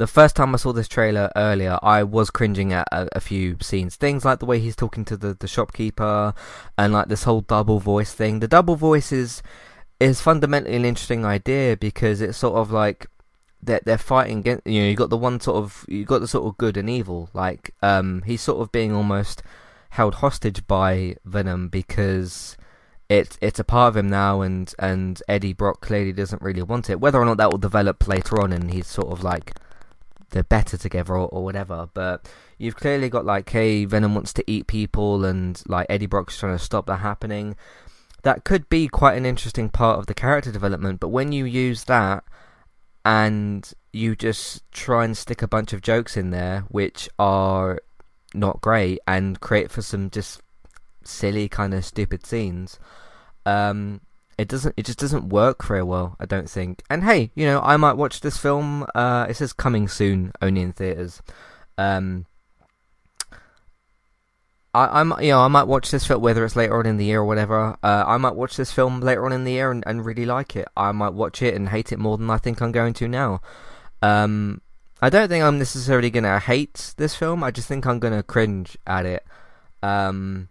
the 0.00 0.06
first 0.06 0.34
time 0.34 0.54
I 0.54 0.56
saw 0.56 0.72
this 0.72 0.88
trailer 0.88 1.30
earlier, 1.36 1.78
I 1.82 2.04
was 2.04 2.30
cringing 2.30 2.72
at 2.72 2.88
a, 2.90 3.06
a, 3.12 3.20
few 3.20 3.58
scenes. 3.60 3.96
Things 3.96 4.24
like 4.24 4.38
the 4.38 4.46
way 4.46 4.58
he's 4.58 4.74
talking 4.74 5.04
to 5.04 5.14
the, 5.14 5.34
the 5.34 5.46
shopkeeper 5.46 6.32
and 6.78 6.94
like 6.94 7.08
this 7.08 7.24
whole 7.24 7.42
double 7.42 7.80
voice 7.80 8.14
thing. 8.14 8.40
The 8.40 8.48
double 8.48 8.76
voice 8.76 9.12
is, 9.12 9.42
is 10.00 10.22
fundamentally 10.22 10.74
an 10.74 10.86
interesting 10.86 11.26
idea 11.26 11.76
because 11.76 12.22
it's 12.22 12.38
sort 12.38 12.54
of 12.54 12.70
like 12.70 13.08
they're, 13.62 13.82
they're 13.84 13.98
fighting 13.98 14.38
against, 14.38 14.66
you 14.66 14.80
know, 14.80 14.88
you 14.88 14.96
got 14.96 15.10
the 15.10 15.18
one 15.18 15.38
sort 15.38 15.58
of, 15.58 15.84
you 15.86 16.06
got 16.06 16.20
the 16.20 16.28
sort 16.28 16.46
of 16.46 16.56
good 16.56 16.78
and 16.78 16.88
evil. 16.88 17.28
Like, 17.34 17.74
um, 17.82 18.22
he's 18.24 18.40
sort 18.40 18.62
of 18.62 18.72
being 18.72 18.92
almost 18.92 19.42
held 19.90 20.14
hostage 20.16 20.66
by 20.66 21.16
Venom 21.26 21.68
because 21.68 22.56
it's 23.10 23.36
it's 23.40 23.58
a 23.58 23.64
part 23.64 23.88
of 23.88 23.96
him 23.96 24.08
now, 24.08 24.40
and 24.40 24.72
and 24.78 25.20
Eddie 25.28 25.52
Brock 25.52 25.80
clearly 25.80 26.12
doesn't 26.12 26.40
really 26.40 26.62
want 26.62 26.88
it. 26.88 27.00
Whether 27.00 27.18
or 27.18 27.24
not 27.24 27.38
that 27.38 27.50
will 27.50 27.58
develop 27.58 28.06
later 28.06 28.40
on, 28.40 28.52
and 28.52 28.70
he's 28.70 28.86
sort 28.86 29.08
of 29.08 29.24
like 29.24 29.52
they're 30.30 30.44
better 30.44 30.76
together 30.78 31.14
or, 31.14 31.28
or 31.28 31.42
whatever. 31.42 31.88
But 31.92 32.30
you've 32.56 32.76
clearly 32.76 33.08
got 33.08 33.26
like, 33.26 33.50
hey, 33.50 33.84
Venom 33.84 34.14
wants 34.14 34.32
to 34.34 34.44
eat 34.46 34.68
people, 34.68 35.24
and 35.24 35.60
like 35.66 35.88
Eddie 35.90 36.06
Brock's 36.06 36.38
trying 36.38 36.56
to 36.56 36.64
stop 36.64 36.86
that 36.86 36.98
happening. 36.98 37.56
That 38.22 38.44
could 38.44 38.68
be 38.68 38.86
quite 38.86 39.16
an 39.16 39.26
interesting 39.26 39.70
part 39.70 39.98
of 39.98 40.06
the 40.06 40.14
character 40.14 40.52
development. 40.52 41.00
But 41.00 41.08
when 41.08 41.32
you 41.32 41.44
use 41.46 41.84
that 41.84 42.22
and 43.04 43.72
you 43.92 44.14
just 44.14 44.70
try 44.70 45.04
and 45.04 45.16
stick 45.16 45.42
a 45.42 45.48
bunch 45.48 45.72
of 45.72 45.82
jokes 45.82 46.16
in 46.16 46.30
there, 46.30 46.60
which 46.68 47.08
are 47.18 47.80
not 48.34 48.60
great, 48.60 49.00
and 49.08 49.40
create 49.40 49.72
for 49.72 49.82
some 49.82 50.10
just 50.10 50.42
silly 51.04 51.48
kind 51.48 51.74
of 51.74 51.84
stupid 51.84 52.26
scenes. 52.26 52.78
Um, 53.46 54.00
it 54.38 54.48
doesn't 54.48 54.74
it 54.78 54.86
just 54.86 54.98
doesn't 54.98 55.28
work 55.28 55.62
very 55.66 55.82
well 55.82 56.16
i 56.18 56.24
don't 56.24 56.48
think 56.48 56.82
and 56.88 57.04
hey 57.04 57.30
you 57.34 57.44
know 57.44 57.60
i 57.60 57.76
might 57.76 57.92
watch 57.92 58.22
this 58.22 58.38
film 58.38 58.86
uh 58.94 59.26
it 59.28 59.36
says 59.36 59.52
coming 59.52 59.86
soon 59.86 60.32
only 60.40 60.62
in 60.62 60.72
theaters 60.72 61.20
um 61.76 62.24
I, 64.72 65.00
I'm, 65.00 65.12
you 65.20 65.30
know, 65.30 65.40
I 65.40 65.48
might 65.48 65.66
watch 65.66 65.90
this 65.90 66.06
film 66.06 66.22
whether 66.22 66.44
it's 66.44 66.54
later 66.54 66.78
on 66.78 66.86
in 66.86 66.96
the 66.96 67.04
year 67.04 67.20
or 67.20 67.24
whatever. 67.24 67.76
Uh, 67.82 68.04
I 68.06 68.16
might 68.18 68.36
watch 68.36 68.56
this 68.56 68.70
film 68.70 69.00
later 69.00 69.24
on 69.26 69.32
in 69.32 69.44
the 69.44 69.52
year 69.52 69.72
and, 69.72 69.82
and 69.86 70.04
really 70.04 70.24
like 70.24 70.54
it. 70.54 70.68
I 70.76 70.92
might 70.92 71.12
watch 71.12 71.42
it 71.42 71.54
and 71.54 71.70
hate 71.70 71.90
it 71.90 71.98
more 71.98 72.16
than 72.16 72.30
I 72.30 72.38
think 72.38 72.62
I'm 72.62 72.70
going 72.70 72.94
to 72.94 73.08
now. 73.08 73.40
Um, 74.00 74.60
I 75.02 75.10
don't 75.10 75.28
think 75.28 75.42
I'm 75.42 75.58
necessarily 75.58 76.10
gonna 76.10 76.38
hate 76.38 76.94
this 76.98 77.14
film. 77.16 77.42
I 77.42 77.50
just 77.50 77.66
think 77.66 77.86
I'm 77.86 77.98
gonna 77.98 78.22
cringe 78.22 78.76
at 78.86 79.06
it. 79.06 79.26
Um, 79.82 80.48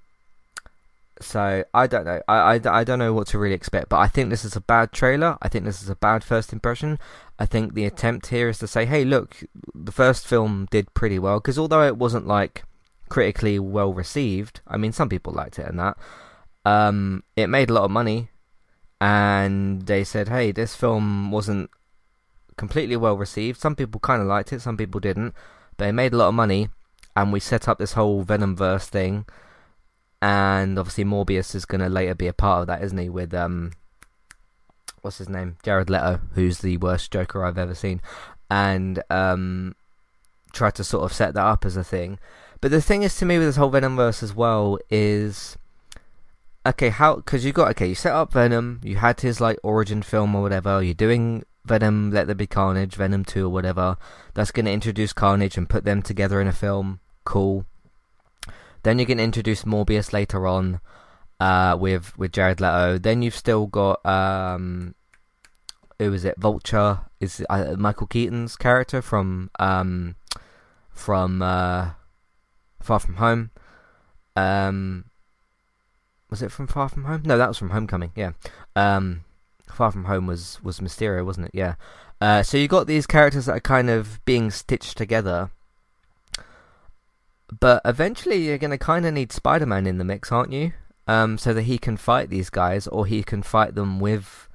so 1.22 1.64
I 1.74 1.88
don't 1.88 2.06
know. 2.06 2.22
I, 2.28 2.56
I, 2.56 2.80
I 2.80 2.84
don't 2.84 3.00
know 3.00 3.14
what 3.14 3.28
to 3.28 3.40
really 3.40 3.56
expect. 3.56 3.90
But 3.90 4.00
I 4.00 4.08
think 4.08 4.30
this 4.30 4.46
is 4.46 4.56
a 4.56 4.62
bad 4.62 4.92
trailer. 4.92 5.38
I 5.42 5.50
think 5.50 5.66
this 5.66 5.82
is 5.82 5.90
a 5.90 5.96
bad 5.96 6.24
first 6.24 6.54
impression. 6.54 7.00
I 7.38 7.46
think 7.46 7.74
the 7.74 7.86
attempt 7.86 8.28
here 8.28 8.50
is 8.50 8.60
to 8.60 8.68
say, 8.68 8.86
hey, 8.86 9.06
look, 9.06 9.44
the 9.74 9.92
first 9.92 10.28
film 10.28 10.68
did 10.72 10.94
pretty 10.94 11.20
well 11.20 11.40
because 11.40 11.58
although 11.58 11.86
it 11.86 11.98
wasn't 11.98 12.28
like 12.28 12.64
critically 13.10 13.60
well 13.60 13.92
received. 13.92 14.62
I 14.68 14.78
mean, 14.78 14.94
some 14.94 15.10
people 15.10 15.34
liked 15.34 15.60
it 15.60 15.68
and 15.68 15.80
that. 15.80 15.98
Um, 16.66 17.24
it 17.36 17.48
made 17.48 17.70
a 17.70 17.74
lot 17.74 17.86
of 17.86 17.92
money, 17.92 18.30
and 19.02 19.82
they 19.82 20.04
said, 20.04 20.30
"Hey, 20.30 20.52
this 20.52 20.76
film 20.76 21.32
wasn't 21.32 21.70
completely 22.58 22.96
well 22.96 23.18
received. 23.18 23.60
Some 23.60 23.76
people 23.76 24.00
kind 24.00 24.22
of 24.22 24.28
liked 24.28 24.54
it, 24.54 24.62
some 24.62 24.78
people 24.78 25.00
didn't, 25.00 25.34
but 25.78 25.88
it 25.88 25.94
made 25.94 26.14
a 26.14 26.18
lot 26.18 26.30
of 26.30 26.36
money." 26.36 26.70
And 27.16 27.34
we 27.34 27.40
set 27.40 27.68
up 27.68 27.80
this 27.80 27.94
whole 27.94 28.24
Venomverse 28.24 28.86
thing, 28.86 29.26
and 30.22 30.78
obviously 30.78 31.06
Morbius 31.06 31.56
is 31.56 31.66
going 31.66 31.82
to 31.82 31.90
later 31.90 32.16
be 32.16 32.28
a 32.28 32.34
part 32.34 32.62
of 32.62 32.68
that, 32.68 32.84
isn't 32.84 32.98
he? 32.98 33.10
With 33.10 33.34
um, 33.34 33.72
what's 35.02 35.18
his 35.18 35.30
name, 35.30 35.58
Jared 35.64 35.90
Leto, 35.90 36.22
who's 36.34 36.60
the 36.60 36.78
worst 36.78 37.12
Joker 37.12 37.46
I've 37.46 37.58
ever 37.58 37.76
seen, 37.76 38.02
and 38.50 39.02
um, 39.10 39.76
tried 40.54 40.76
to 40.76 40.84
sort 40.84 41.04
of 41.04 41.14
set 41.14 41.34
that 41.34 41.46
up 41.46 41.66
as 41.66 41.78
a 41.78 41.84
thing. 41.84 42.20
But 42.62 42.72
the 42.72 42.82
thing 42.82 43.04
is 43.04 43.16
to 43.18 43.26
me 43.26 43.38
with 43.38 43.48
this 43.48 43.56
whole 43.56 43.72
Venomverse 43.72 44.22
as 44.22 44.36
well 44.36 44.78
is 44.90 45.58
okay, 46.66 46.90
how 46.90 47.16
because 47.16 47.46
you 47.46 47.54
got 47.54 47.70
okay, 47.72 47.88
you 47.88 47.96
set 47.96 48.14
up 48.14 48.34
Venom, 48.34 48.82
you 48.84 48.98
had 48.98 49.22
his 49.22 49.40
like 49.40 49.58
origin 49.64 50.02
film 50.02 50.36
or 50.36 50.42
whatever, 50.42 50.84
you're 50.84 50.94
doing 50.94 51.44
Venom 51.66 52.12
Let 52.12 52.28
There 52.28 52.36
Be 52.36 52.48
Carnage, 52.48 52.96
Venom 52.96 53.24
2 53.24 53.46
or 53.46 53.50
whatever. 53.50 53.98
That's 54.34 54.52
going 54.52 54.66
to 54.66 54.72
introduce 54.72 55.14
Carnage 55.14 55.58
and 55.58 55.70
put 55.70 55.86
them 55.86 56.02
together 56.02 56.42
in 56.42 56.48
a 56.48 56.54
film. 56.54 57.00
Cool. 57.24 57.66
Then 58.84 58.98
going 58.98 59.18
to 59.18 59.24
introduce 59.24 59.64
Morbius 59.64 60.14
later 60.14 60.48
on 60.48 60.80
uh, 61.40 61.78
with 61.80 62.18
with 62.18 62.32
Jared 62.32 62.62
Leto. 62.62 62.98
Then 62.98 63.22
you've 63.22 63.36
still 63.36 63.68
got 63.68 64.06
um, 64.06 64.96
who 65.98 66.14
is 66.14 66.26
it? 66.26 66.40
Vulture 66.40 67.02
is 67.20 67.44
uh, 67.50 67.76
Michael 67.78 68.08
Keaton's 68.08 68.56
character 68.56 69.02
from 69.02 69.52
um, 69.60 70.16
from 70.90 71.42
uh, 71.42 71.92
Far 72.82 73.00
From 73.00 73.16
Home. 73.16 73.52
Um, 74.36 75.06
was 76.30 76.42
it 76.42 76.52
from 76.52 76.68
Far 76.68 76.90
From 76.90 77.06
Home? 77.06 77.24
No, 77.26 77.38
that 77.38 77.48
was 77.48 77.58
from 77.58 77.72
Homecoming. 77.72 78.12
Yeah. 78.16 78.32
Um, 78.76 79.22
Far 79.68 79.92
From 79.92 80.06
Home 80.06 80.28
was 80.28 80.60
was 80.64 80.80
Mysterio, 80.80 81.26
wasn't 81.26 81.48
it? 81.48 81.52
Yeah. 81.54 81.76
Uh, 82.22 82.44
so 82.44 82.58
you 82.58 82.68
got 82.68 82.88
these 82.88 83.08
characters 83.08 83.46
that 83.46 83.56
are 83.56 83.62
kind 83.62 83.90
of 83.90 84.24
being 84.26 84.52
stitched 84.52 84.98
together, 84.98 85.52
but 87.58 87.82
eventually 87.86 88.38
you're 88.38 88.58
going 88.58 88.72
to 88.72 88.78
kind 88.78 89.06
of 89.06 89.14
need 89.14 89.32
Spider-Man 89.32 89.88
in 89.88 89.98
the 89.98 90.04
mix, 90.04 90.32
aren't 90.32 90.54
you? 90.54 90.74
Um, 91.08 91.38
so 91.38 91.54
that 91.54 91.64
he 91.64 91.78
can 91.80 91.98
fight 91.98 92.30
these 92.30 92.50
guys, 92.50 92.88
or 92.88 93.06
he 93.06 93.24
can 93.24 93.42
fight 93.42 93.76
them 93.76 94.00
with. 94.00 94.48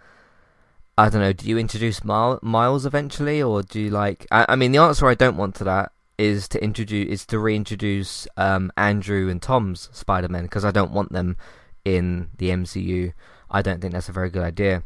I 0.97 1.09
don't 1.09 1.21
know. 1.21 1.33
Do 1.33 1.49
you 1.49 1.59
introduce 1.59 2.05
Miles 2.05 2.87
eventually, 2.87 3.43
or 3.43 3.63
do 3.63 3.81
you 3.81 3.91
like? 3.91 4.27
I, 4.31 4.47
I 4.51 4.57
mean, 4.57 4.71
the 4.71 4.79
answer 4.79 5.09
I 5.09 5.15
don't 5.15 5.37
want 5.37 5.57
to 5.57 5.65
that 5.65 5.91
is 6.17 6.47
to 6.49 6.63
introduce 6.63 7.09
is 7.11 7.27
to 7.27 7.41
reintroduce 7.41 8.29
um, 8.37 8.71
Andrew 8.77 9.29
and 9.29 9.43
Tom's 9.43 9.89
Spider-Man 9.93 10.45
because 10.45 10.65
I 10.65 10.71
don't 10.71 10.93
want 10.93 11.13
them 11.13 11.37
in 11.85 12.31
the 12.39 12.51
MCU. 12.51 13.13
I 13.51 13.63
don't 13.63 13.81
think 13.81 13.93
that's 13.93 14.09
a 14.09 14.13
very 14.13 14.31
good 14.31 14.45
idea. 14.45 14.85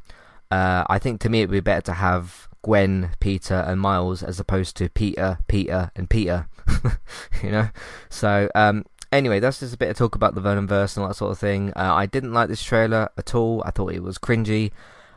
Uh, 0.51 0.85
I 0.89 0.99
think 0.99 1.21
to 1.21 1.29
me 1.29 1.43
it 1.43 1.51
would 1.51 1.57
be 1.57 1.61
better 1.61 1.83
to 1.83 1.93
have 1.93 2.48
Gwen, 2.63 3.11
Peter, 3.21 3.55
and 3.55 3.81
Miles 3.81 4.23
as 4.23 4.41
opposed 4.41 4.77
to 4.77 4.89
Peter, 4.89 5.39
Peter, 5.49 5.91
and 5.97 6.09
Peter. 6.09 6.49
you 7.43 7.51
know. 7.51 7.69
So 8.09 8.49
um, 8.55 8.85
anyway, 9.13 9.41
that's 9.41 9.61
just 9.61 9.75
a 9.75 9.79
bit 9.79 9.91
of 9.91 9.97
talk 9.97 10.15
about 10.15 10.35
the 10.35 10.41
Venomverse 10.41 10.97
and 10.97 11.03
all 11.03 11.09
that 11.09 11.15
sort 11.15 11.33
of 11.33 11.39
thing. 11.39 11.73
Uh, 11.77 11.95
I 11.95 12.07
didn't 12.07 12.33
like 12.33 12.49
this 12.49 12.63
trailer 12.63 13.09
at 13.17 13.35
all. 13.35 13.63
I 13.65 13.71
thought 13.71 13.93
it 13.93 14.03
was 14.03 14.19
cringy, 14.19 14.73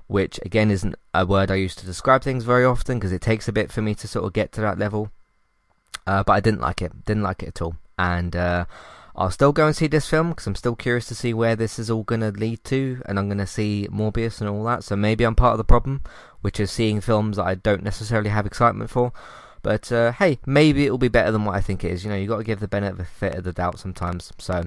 which 0.07 0.39
again 0.43 0.71
isn't 0.71 0.95
a 1.13 1.25
word 1.25 1.51
I 1.51 1.55
use 1.55 1.75
to 1.75 1.85
describe 1.85 2.23
things 2.23 2.43
very 2.43 2.65
often 2.65 2.99
because 2.99 3.11
it 3.11 3.21
takes 3.21 3.47
a 3.47 3.53
bit 3.53 3.71
for 3.71 3.81
me 3.81 3.95
to 3.95 4.07
sort 4.07 4.25
of 4.25 4.33
get 4.33 4.51
to 4.53 4.61
that 4.61 4.77
level. 4.77 5.11
Uh, 6.07 6.23
but 6.23 6.33
I 6.33 6.39
didn't 6.39 6.61
like 6.61 6.81
it. 6.81 7.05
Didn't 7.05 7.23
like 7.23 7.43
it 7.43 7.49
at 7.49 7.61
all. 7.61 7.75
And 7.97 8.35
uh, 8.35 8.65
I'll 9.15 9.31
still 9.31 9.51
go 9.51 9.67
and 9.67 9.75
see 9.75 9.87
this 9.87 10.07
film 10.07 10.29
because 10.29 10.47
I'm 10.47 10.55
still 10.55 10.75
curious 10.75 11.05
to 11.07 11.15
see 11.15 11.33
where 11.33 11.55
this 11.55 11.77
is 11.77 11.89
all 11.89 12.03
going 12.03 12.21
to 12.21 12.31
lead 12.31 12.63
to. 12.65 13.01
And 13.05 13.19
I'm 13.19 13.27
going 13.27 13.37
to 13.37 13.47
see 13.47 13.87
Morbius 13.91 14.39
and 14.39 14.49
all 14.49 14.63
that. 14.65 14.83
So 14.83 14.95
maybe 14.95 15.23
I'm 15.23 15.35
part 15.35 15.53
of 15.53 15.57
the 15.57 15.63
problem, 15.63 16.01
which 16.41 16.59
is 16.59 16.71
seeing 16.71 17.01
films 17.01 17.37
that 17.37 17.45
I 17.45 17.55
don't 17.55 17.83
necessarily 17.83 18.29
have 18.29 18.45
excitement 18.45 18.89
for. 18.89 19.11
But 19.63 19.91
uh, 19.91 20.13
hey, 20.13 20.39
maybe 20.45 20.85
it'll 20.85 20.97
be 20.97 21.07
better 21.07 21.31
than 21.31 21.45
what 21.45 21.55
I 21.55 21.61
think 21.61 21.83
it 21.83 21.91
is. 21.91 22.03
You 22.03 22.09
know, 22.09 22.17
you 22.17 22.27
got 22.27 22.37
to 22.37 22.43
give 22.43 22.59
the 22.59 22.67
benefit 22.67 23.35
of 23.35 23.43
the 23.43 23.53
doubt 23.53 23.79
sometimes. 23.79 24.31
So 24.37 24.65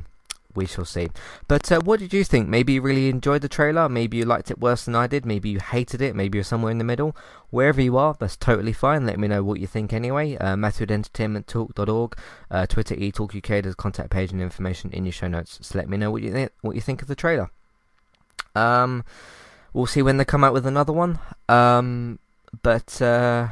we 0.54 0.66
shall 0.66 0.84
see. 0.84 1.08
But 1.48 1.70
uh, 1.70 1.80
what 1.80 2.00
did 2.00 2.12
you 2.12 2.24
think? 2.24 2.48
Maybe 2.48 2.74
you 2.74 2.82
really 2.82 3.08
enjoyed 3.08 3.42
the 3.42 3.48
trailer. 3.48 3.88
Maybe 3.88 4.16
you 4.18 4.24
liked 4.24 4.50
it 4.50 4.58
worse 4.58 4.84
than 4.84 4.94
I 4.94 5.06
did. 5.06 5.26
Maybe 5.26 5.50
you 5.50 5.60
hated 5.60 6.00
it. 6.00 6.14
Maybe 6.14 6.38
you're 6.38 6.44
somewhere 6.44 6.70
in 6.70 6.78
the 6.78 6.84
middle. 6.84 7.16
Wherever 7.50 7.80
you 7.80 7.96
are, 7.96 8.16
that's 8.18 8.36
totally 8.36 8.72
fine. 8.72 9.06
Let 9.06 9.18
me 9.18 9.28
know 9.28 9.42
what 9.42 9.60
you 9.60 9.66
think 9.66 9.92
anyway. 9.92 10.36
Uh, 10.36 10.56
MatthewEntertainmentTalk.org, 10.56 12.16
uh, 12.50 12.66
Twitter 12.66 12.96
eTalkUK. 12.96 13.62
There's 13.62 13.74
a 13.74 13.76
contact 13.76 14.10
page 14.10 14.32
and 14.32 14.40
information 14.40 14.90
in 14.92 15.04
your 15.04 15.12
show 15.12 15.28
notes. 15.28 15.58
So 15.62 15.78
let 15.78 15.88
me 15.88 15.96
know 15.96 16.10
what 16.10 16.22
you 16.22 16.32
think. 16.32 16.52
What 16.62 16.74
you 16.74 16.80
think 16.80 17.02
of 17.02 17.08
the 17.08 17.14
trailer. 17.14 17.50
Um, 18.54 19.04
we'll 19.72 19.86
see 19.86 20.02
when 20.02 20.16
they 20.16 20.24
come 20.24 20.44
out 20.44 20.52
with 20.52 20.66
another 20.66 20.92
one. 20.92 21.18
Um, 21.48 22.18
but 22.62 23.00
uh, 23.02 23.48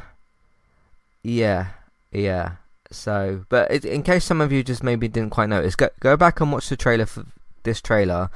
yeah, 1.21 1.67
yeah. 2.11 2.55
So, 2.95 3.45
but 3.49 3.71
it, 3.71 3.85
in 3.85 4.03
case 4.03 4.25
some 4.25 4.41
of 4.41 4.51
you 4.51 4.63
just 4.63 4.83
maybe 4.83 5.07
didn't 5.07 5.31
quite 5.31 5.49
notice, 5.49 5.75
go 5.75 5.89
go 5.99 6.15
back 6.17 6.39
and 6.41 6.51
watch 6.51 6.69
the 6.69 6.77
trailer 6.77 7.05
for 7.05 7.25
this 7.63 7.81
trailer, 7.81 8.29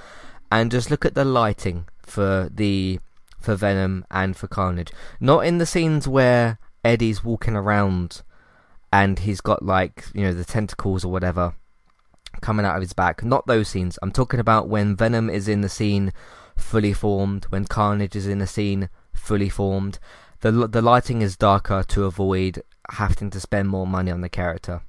and 0.52 0.72
just 0.72 0.92
look 0.92 1.06
at 1.06 1.16
the 1.16 1.26
lighting 1.26 1.86
for 2.02 2.50
the 2.54 3.00
for 3.40 3.56
Venom 3.56 4.06
and 4.10 4.36
for 4.36 4.48
Carnage. 4.48 4.92
Not 5.20 5.46
in 5.46 5.58
the 5.58 5.66
scenes 5.66 6.08
where 6.08 6.60
Eddie's 6.84 7.24
walking 7.24 7.56
around 7.56 8.22
and 8.92 9.20
he's 9.20 9.42
got 9.42 9.64
like 9.64 10.06
you 10.14 10.22
know 10.22 10.34
the 10.34 10.46
tentacles 10.46 11.04
or 11.04 11.12
whatever 11.12 11.54
coming 12.42 12.66
out 12.66 12.76
of 12.76 12.82
his 12.82 12.94
back. 12.94 13.24
Not 13.24 13.48
those 13.48 13.68
scenes. 13.68 13.98
I'm 14.02 14.12
talking 14.12 14.40
about 14.40 14.70
when 14.70 14.96
Venom 14.96 15.30
is 15.30 15.48
in 15.48 15.62
the 15.62 15.70
scene 15.70 16.14
fully 16.56 16.94
formed, 16.94 17.46
when 17.46 17.66
Carnage 17.66 18.16
is 18.16 18.28
in 18.28 18.40
the 18.40 18.48
scene 18.48 18.90
fully 19.14 19.50
formed. 19.50 20.00
The 20.42 20.52
the 20.68 20.82
lighting 20.82 21.22
is 21.22 21.36
darker 21.36 21.84
to 21.88 22.06
avoid 22.06 22.62
having 22.92 23.30
to 23.32 23.40
spend 23.40 23.70
more 23.70 23.88
money 23.88 24.12
on 24.12 24.22
the 24.22 24.30
character. 24.30 24.82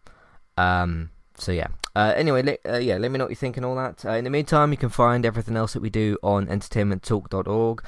Um, 0.56 1.10
so 1.36 1.52
yeah. 1.52 1.68
Uh, 1.96 2.12
anyway, 2.16 2.42
le- 2.42 2.72
uh, 2.72 2.78
yeah, 2.78 2.96
let 2.96 3.10
me 3.10 3.18
know 3.18 3.24
what 3.24 3.30
you 3.30 3.36
think 3.36 3.56
and 3.56 3.66
all 3.66 3.74
that. 3.74 4.04
Uh, 4.04 4.10
in 4.10 4.24
the 4.24 4.30
meantime, 4.30 4.70
you 4.70 4.76
can 4.76 4.88
find 4.88 5.26
everything 5.26 5.56
else 5.56 5.72
that 5.72 5.82
we 5.82 5.90
do 5.90 6.16
on 6.22 6.46
entertainmenttalk.org. 6.46 7.82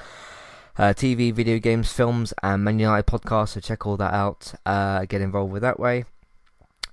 Uh, 0.77 0.93
TV, 0.93 1.33
video 1.33 1.59
games, 1.59 1.91
films, 1.91 2.33
and 2.41 2.63
Man 2.63 2.79
United 2.79 3.05
podcasts. 3.05 3.49
So 3.49 3.59
check 3.59 3.85
all 3.85 3.97
that 3.97 4.13
out. 4.13 4.53
Uh, 4.65 5.05
get 5.05 5.21
involved 5.21 5.53
with 5.53 5.61
that 5.61 5.79
way. 5.79 6.05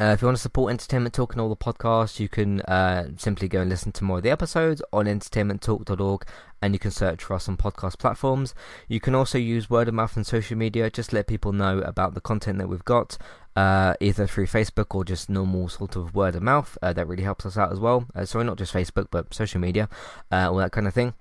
Uh, 0.01 0.13
if 0.13 0.23
you 0.23 0.27
want 0.27 0.37
to 0.37 0.43
support 0.43 0.71
Entertainment 0.71 1.13
Talk 1.13 1.33
and 1.33 1.41
all 1.41 1.49
the 1.49 1.57
podcasts, 1.57 2.21
you 2.21 2.29
can 2.29 2.61
uh, 2.63 3.09
simply 3.17 3.49
go 3.49 3.63
and 3.63 3.69
listen 3.69 3.91
to 3.93 4.05
more 4.05 4.19
of 4.19 4.23
the 4.23 4.31
episodes 4.31 4.81
on 4.93 5.07
entertainmenttalk.org 5.07 6.25
and 6.63 6.73
you 6.73 6.79
can 6.79 6.93
search 6.93 7.25
for 7.25 7.35
us 7.35 7.49
on 7.49 7.57
podcast 7.57 7.99
platforms. 7.99 8.55
You 8.87 9.01
can 9.01 9.17
also 9.17 9.39
use 9.39 9.69
word 9.69 9.89
of 9.89 9.95
mouth 9.95 10.17
and 10.17 10.25
social 10.25 10.57
media, 10.57 10.89
just 10.89 11.13
let 11.13 11.27
people 11.27 11.53
know 11.53 11.79
about 11.79 12.15
the 12.15 12.21
content 12.21 12.59
that 12.59 12.69
we've 12.69 12.85
got, 12.85 13.19
uh, 13.57 13.95
either 14.01 14.29
through 14.29 14.47
Facebook 14.47 14.95
or 14.95 15.05
just 15.05 15.29
normal 15.29 15.69
sort 15.69 15.97
of 15.97 16.15
word 16.15 16.37
of 16.37 16.43
mouth. 16.43 16.79
Uh, 16.81 16.93
that 16.93 17.09
really 17.09 17.25
helps 17.25 17.45
us 17.45 17.59
out 17.59 17.73
as 17.73 17.81
well. 17.81 18.07
Uh, 18.15 18.25
sorry, 18.25 18.45
not 18.45 18.59
just 18.59 18.73
Facebook, 18.73 19.09
but 19.11 19.35
social 19.35 19.61
media, 19.61 19.89
uh, 20.31 20.49
all 20.49 20.59
that 20.59 20.71
kind 20.71 20.87
of 20.87 20.95
thing. 20.95 21.15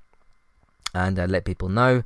And 0.94 1.18
let 1.18 1.46
people 1.46 1.70
know. 1.70 2.04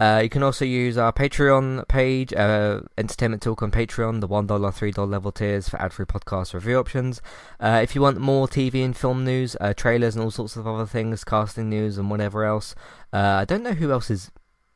Uh, 0.00 0.20
you 0.22 0.28
can 0.28 0.42
also 0.42 0.64
use 0.64 0.96
our 0.96 1.12
Patreon 1.12 1.86
page, 1.88 2.32
uh, 2.32 2.80
Entertainment 2.96 3.42
Talk 3.42 3.62
on 3.62 3.70
Patreon, 3.70 4.20
the 4.20 4.28
$1, 4.28 4.46
$3 4.46 5.10
level 5.10 5.32
tiers 5.32 5.68
for 5.68 5.80
ad-free 5.80 6.06
podcast 6.06 6.54
review 6.54 6.78
options. 6.78 7.20
Uh, 7.58 7.80
if 7.82 7.94
you 7.94 8.00
want 8.00 8.18
more 8.18 8.46
TV 8.46 8.84
and 8.84 8.96
film 8.96 9.24
news, 9.24 9.56
uh, 9.60 9.74
trailers 9.74 10.14
and 10.14 10.22
all 10.22 10.30
sorts 10.30 10.54
of 10.54 10.66
other 10.66 10.86
things, 10.86 11.24
casting 11.24 11.68
news 11.68 11.98
and 11.98 12.10
whatever 12.10 12.44
else. 12.44 12.76
Uh, 13.12 13.40
I 13.40 13.44
don't 13.44 13.64
know 13.64 13.72
who 13.72 13.90
else 13.90 14.08
is 14.08 14.30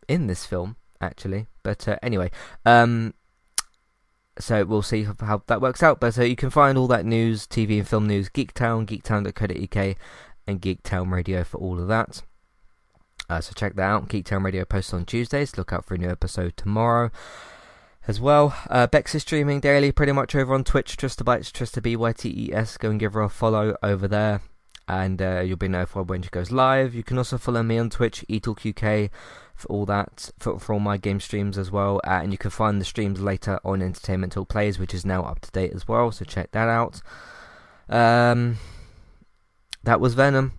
in 0.08 0.26
this 0.26 0.44
film, 0.44 0.76
actually. 1.00 1.46
But 1.62 1.86
uh, 1.86 1.98
anyway, 2.02 2.30
um, 2.66 3.14
so 4.38 4.64
we'll 4.64 4.82
see 4.82 5.04
how 5.04 5.42
that 5.46 5.60
works 5.60 5.82
out. 5.82 6.00
But 6.00 6.14
so 6.14 6.22
you 6.22 6.36
can 6.36 6.50
find 6.50 6.76
all 6.76 6.88
that 6.88 7.06
news, 7.06 7.46
TV 7.46 7.78
and 7.78 7.88
film 7.88 8.08
news, 8.08 8.28
Geektown, 8.28 8.86
geektown.co.uk, 8.86 9.96
and 10.48 10.60
Geektown 10.60 11.12
Radio 11.12 11.44
for 11.44 11.58
all 11.58 11.80
of 11.80 11.86
that. 11.88 12.22
Uh, 13.28 13.40
so 13.40 13.52
check 13.54 13.74
that 13.76 13.82
out. 13.82 14.08
Geektown 14.08 14.44
Radio 14.44 14.64
posts 14.64 14.92
on 14.92 15.04
Tuesdays. 15.04 15.56
Look 15.56 15.72
out 15.72 15.84
for 15.84 15.94
a 15.94 15.98
new 15.98 16.10
episode 16.10 16.56
tomorrow 16.56 17.10
as 18.06 18.20
well. 18.20 18.54
Uh, 18.68 18.86
Bex 18.86 19.14
is 19.14 19.22
streaming 19.22 19.60
daily, 19.60 19.92
pretty 19.92 20.12
much 20.12 20.34
over 20.34 20.54
on 20.54 20.64
Twitch. 20.64 20.96
Trista 20.96 21.82
B 21.82 21.96
Y 21.96 22.12
T 22.12 22.28
E 22.28 22.52
S. 22.52 22.76
Go 22.76 22.90
and 22.90 23.00
give 23.00 23.14
her 23.14 23.22
a 23.22 23.28
follow 23.28 23.76
over 23.82 24.08
there, 24.08 24.42
and 24.88 25.22
uh, 25.22 25.40
you'll 25.40 25.56
be 25.56 25.68
notified 25.68 26.08
when 26.08 26.22
she 26.22 26.30
goes 26.30 26.50
live. 26.50 26.94
You 26.94 27.02
can 27.02 27.16
also 27.18 27.38
follow 27.38 27.62
me 27.62 27.78
on 27.78 27.90
Twitch, 27.90 28.24
eTalkUK, 28.28 29.10
for 29.54 29.68
all 29.68 29.86
that, 29.86 30.30
for, 30.38 30.58
for 30.58 30.74
all 30.74 30.80
my 30.80 30.96
game 30.96 31.20
streams 31.20 31.56
as 31.56 31.70
well. 31.70 32.00
Uh, 32.04 32.20
and 32.22 32.32
you 32.32 32.38
can 32.38 32.50
find 32.50 32.80
the 32.80 32.84
streams 32.84 33.20
later 33.20 33.60
on 33.64 33.80
Entertainment 33.80 34.32
Talk 34.32 34.48
Plays, 34.48 34.78
which 34.78 34.92
is 34.92 35.06
now 35.06 35.22
up 35.22 35.40
to 35.40 35.50
date 35.52 35.72
as 35.72 35.86
well. 35.86 36.10
So 36.10 36.24
check 36.24 36.50
that 36.52 36.68
out. 36.68 37.00
Um, 37.88 38.58
that 39.84 40.00
was 40.00 40.14
Venom. 40.14 40.52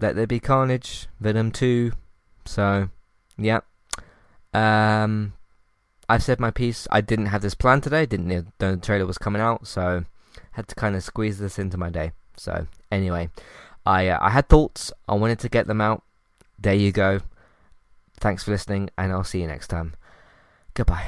Let 0.00 0.16
There 0.16 0.26
Be 0.26 0.40
Carnage. 0.40 1.06
Venom 1.20 1.52
2. 1.52 1.92
So, 2.46 2.88
yeah. 3.36 3.60
Um, 4.52 5.34
I've 6.08 6.22
said 6.22 6.40
my 6.40 6.50
piece. 6.50 6.88
I 6.90 7.00
didn't 7.00 7.26
have 7.26 7.42
this 7.42 7.54
plan 7.54 7.80
today. 7.80 8.04
Didn't 8.04 8.26
know 8.26 8.44
the 8.58 8.76
trailer 8.76 9.06
was 9.06 9.18
coming 9.18 9.40
out, 9.40 9.66
so 9.66 10.04
had 10.52 10.66
to 10.68 10.74
kind 10.74 10.96
of 10.96 11.04
squeeze 11.04 11.38
this 11.38 11.58
into 11.58 11.78
my 11.78 11.88
day. 11.88 12.12
So 12.36 12.66
anyway, 12.90 13.30
I 13.86 14.08
uh, 14.08 14.18
I 14.20 14.30
had 14.30 14.48
thoughts. 14.48 14.92
I 15.08 15.14
wanted 15.14 15.38
to 15.40 15.48
get 15.48 15.68
them 15.68 15.80
out. 15.80 16.02
There 16.58 16.74
you 16.74 16.90
go. 16.90 17.20
Thanks 18.18 18.44
for 18.44 18.50
listening, 18.50 18.90
and 18.98 19.12
I'll 19.12 19.24
see 19.24 19.40
you 19.40 19.46
next 19.46 19.68
time. 19.68 19.94
Goodbye. 20.74 21.06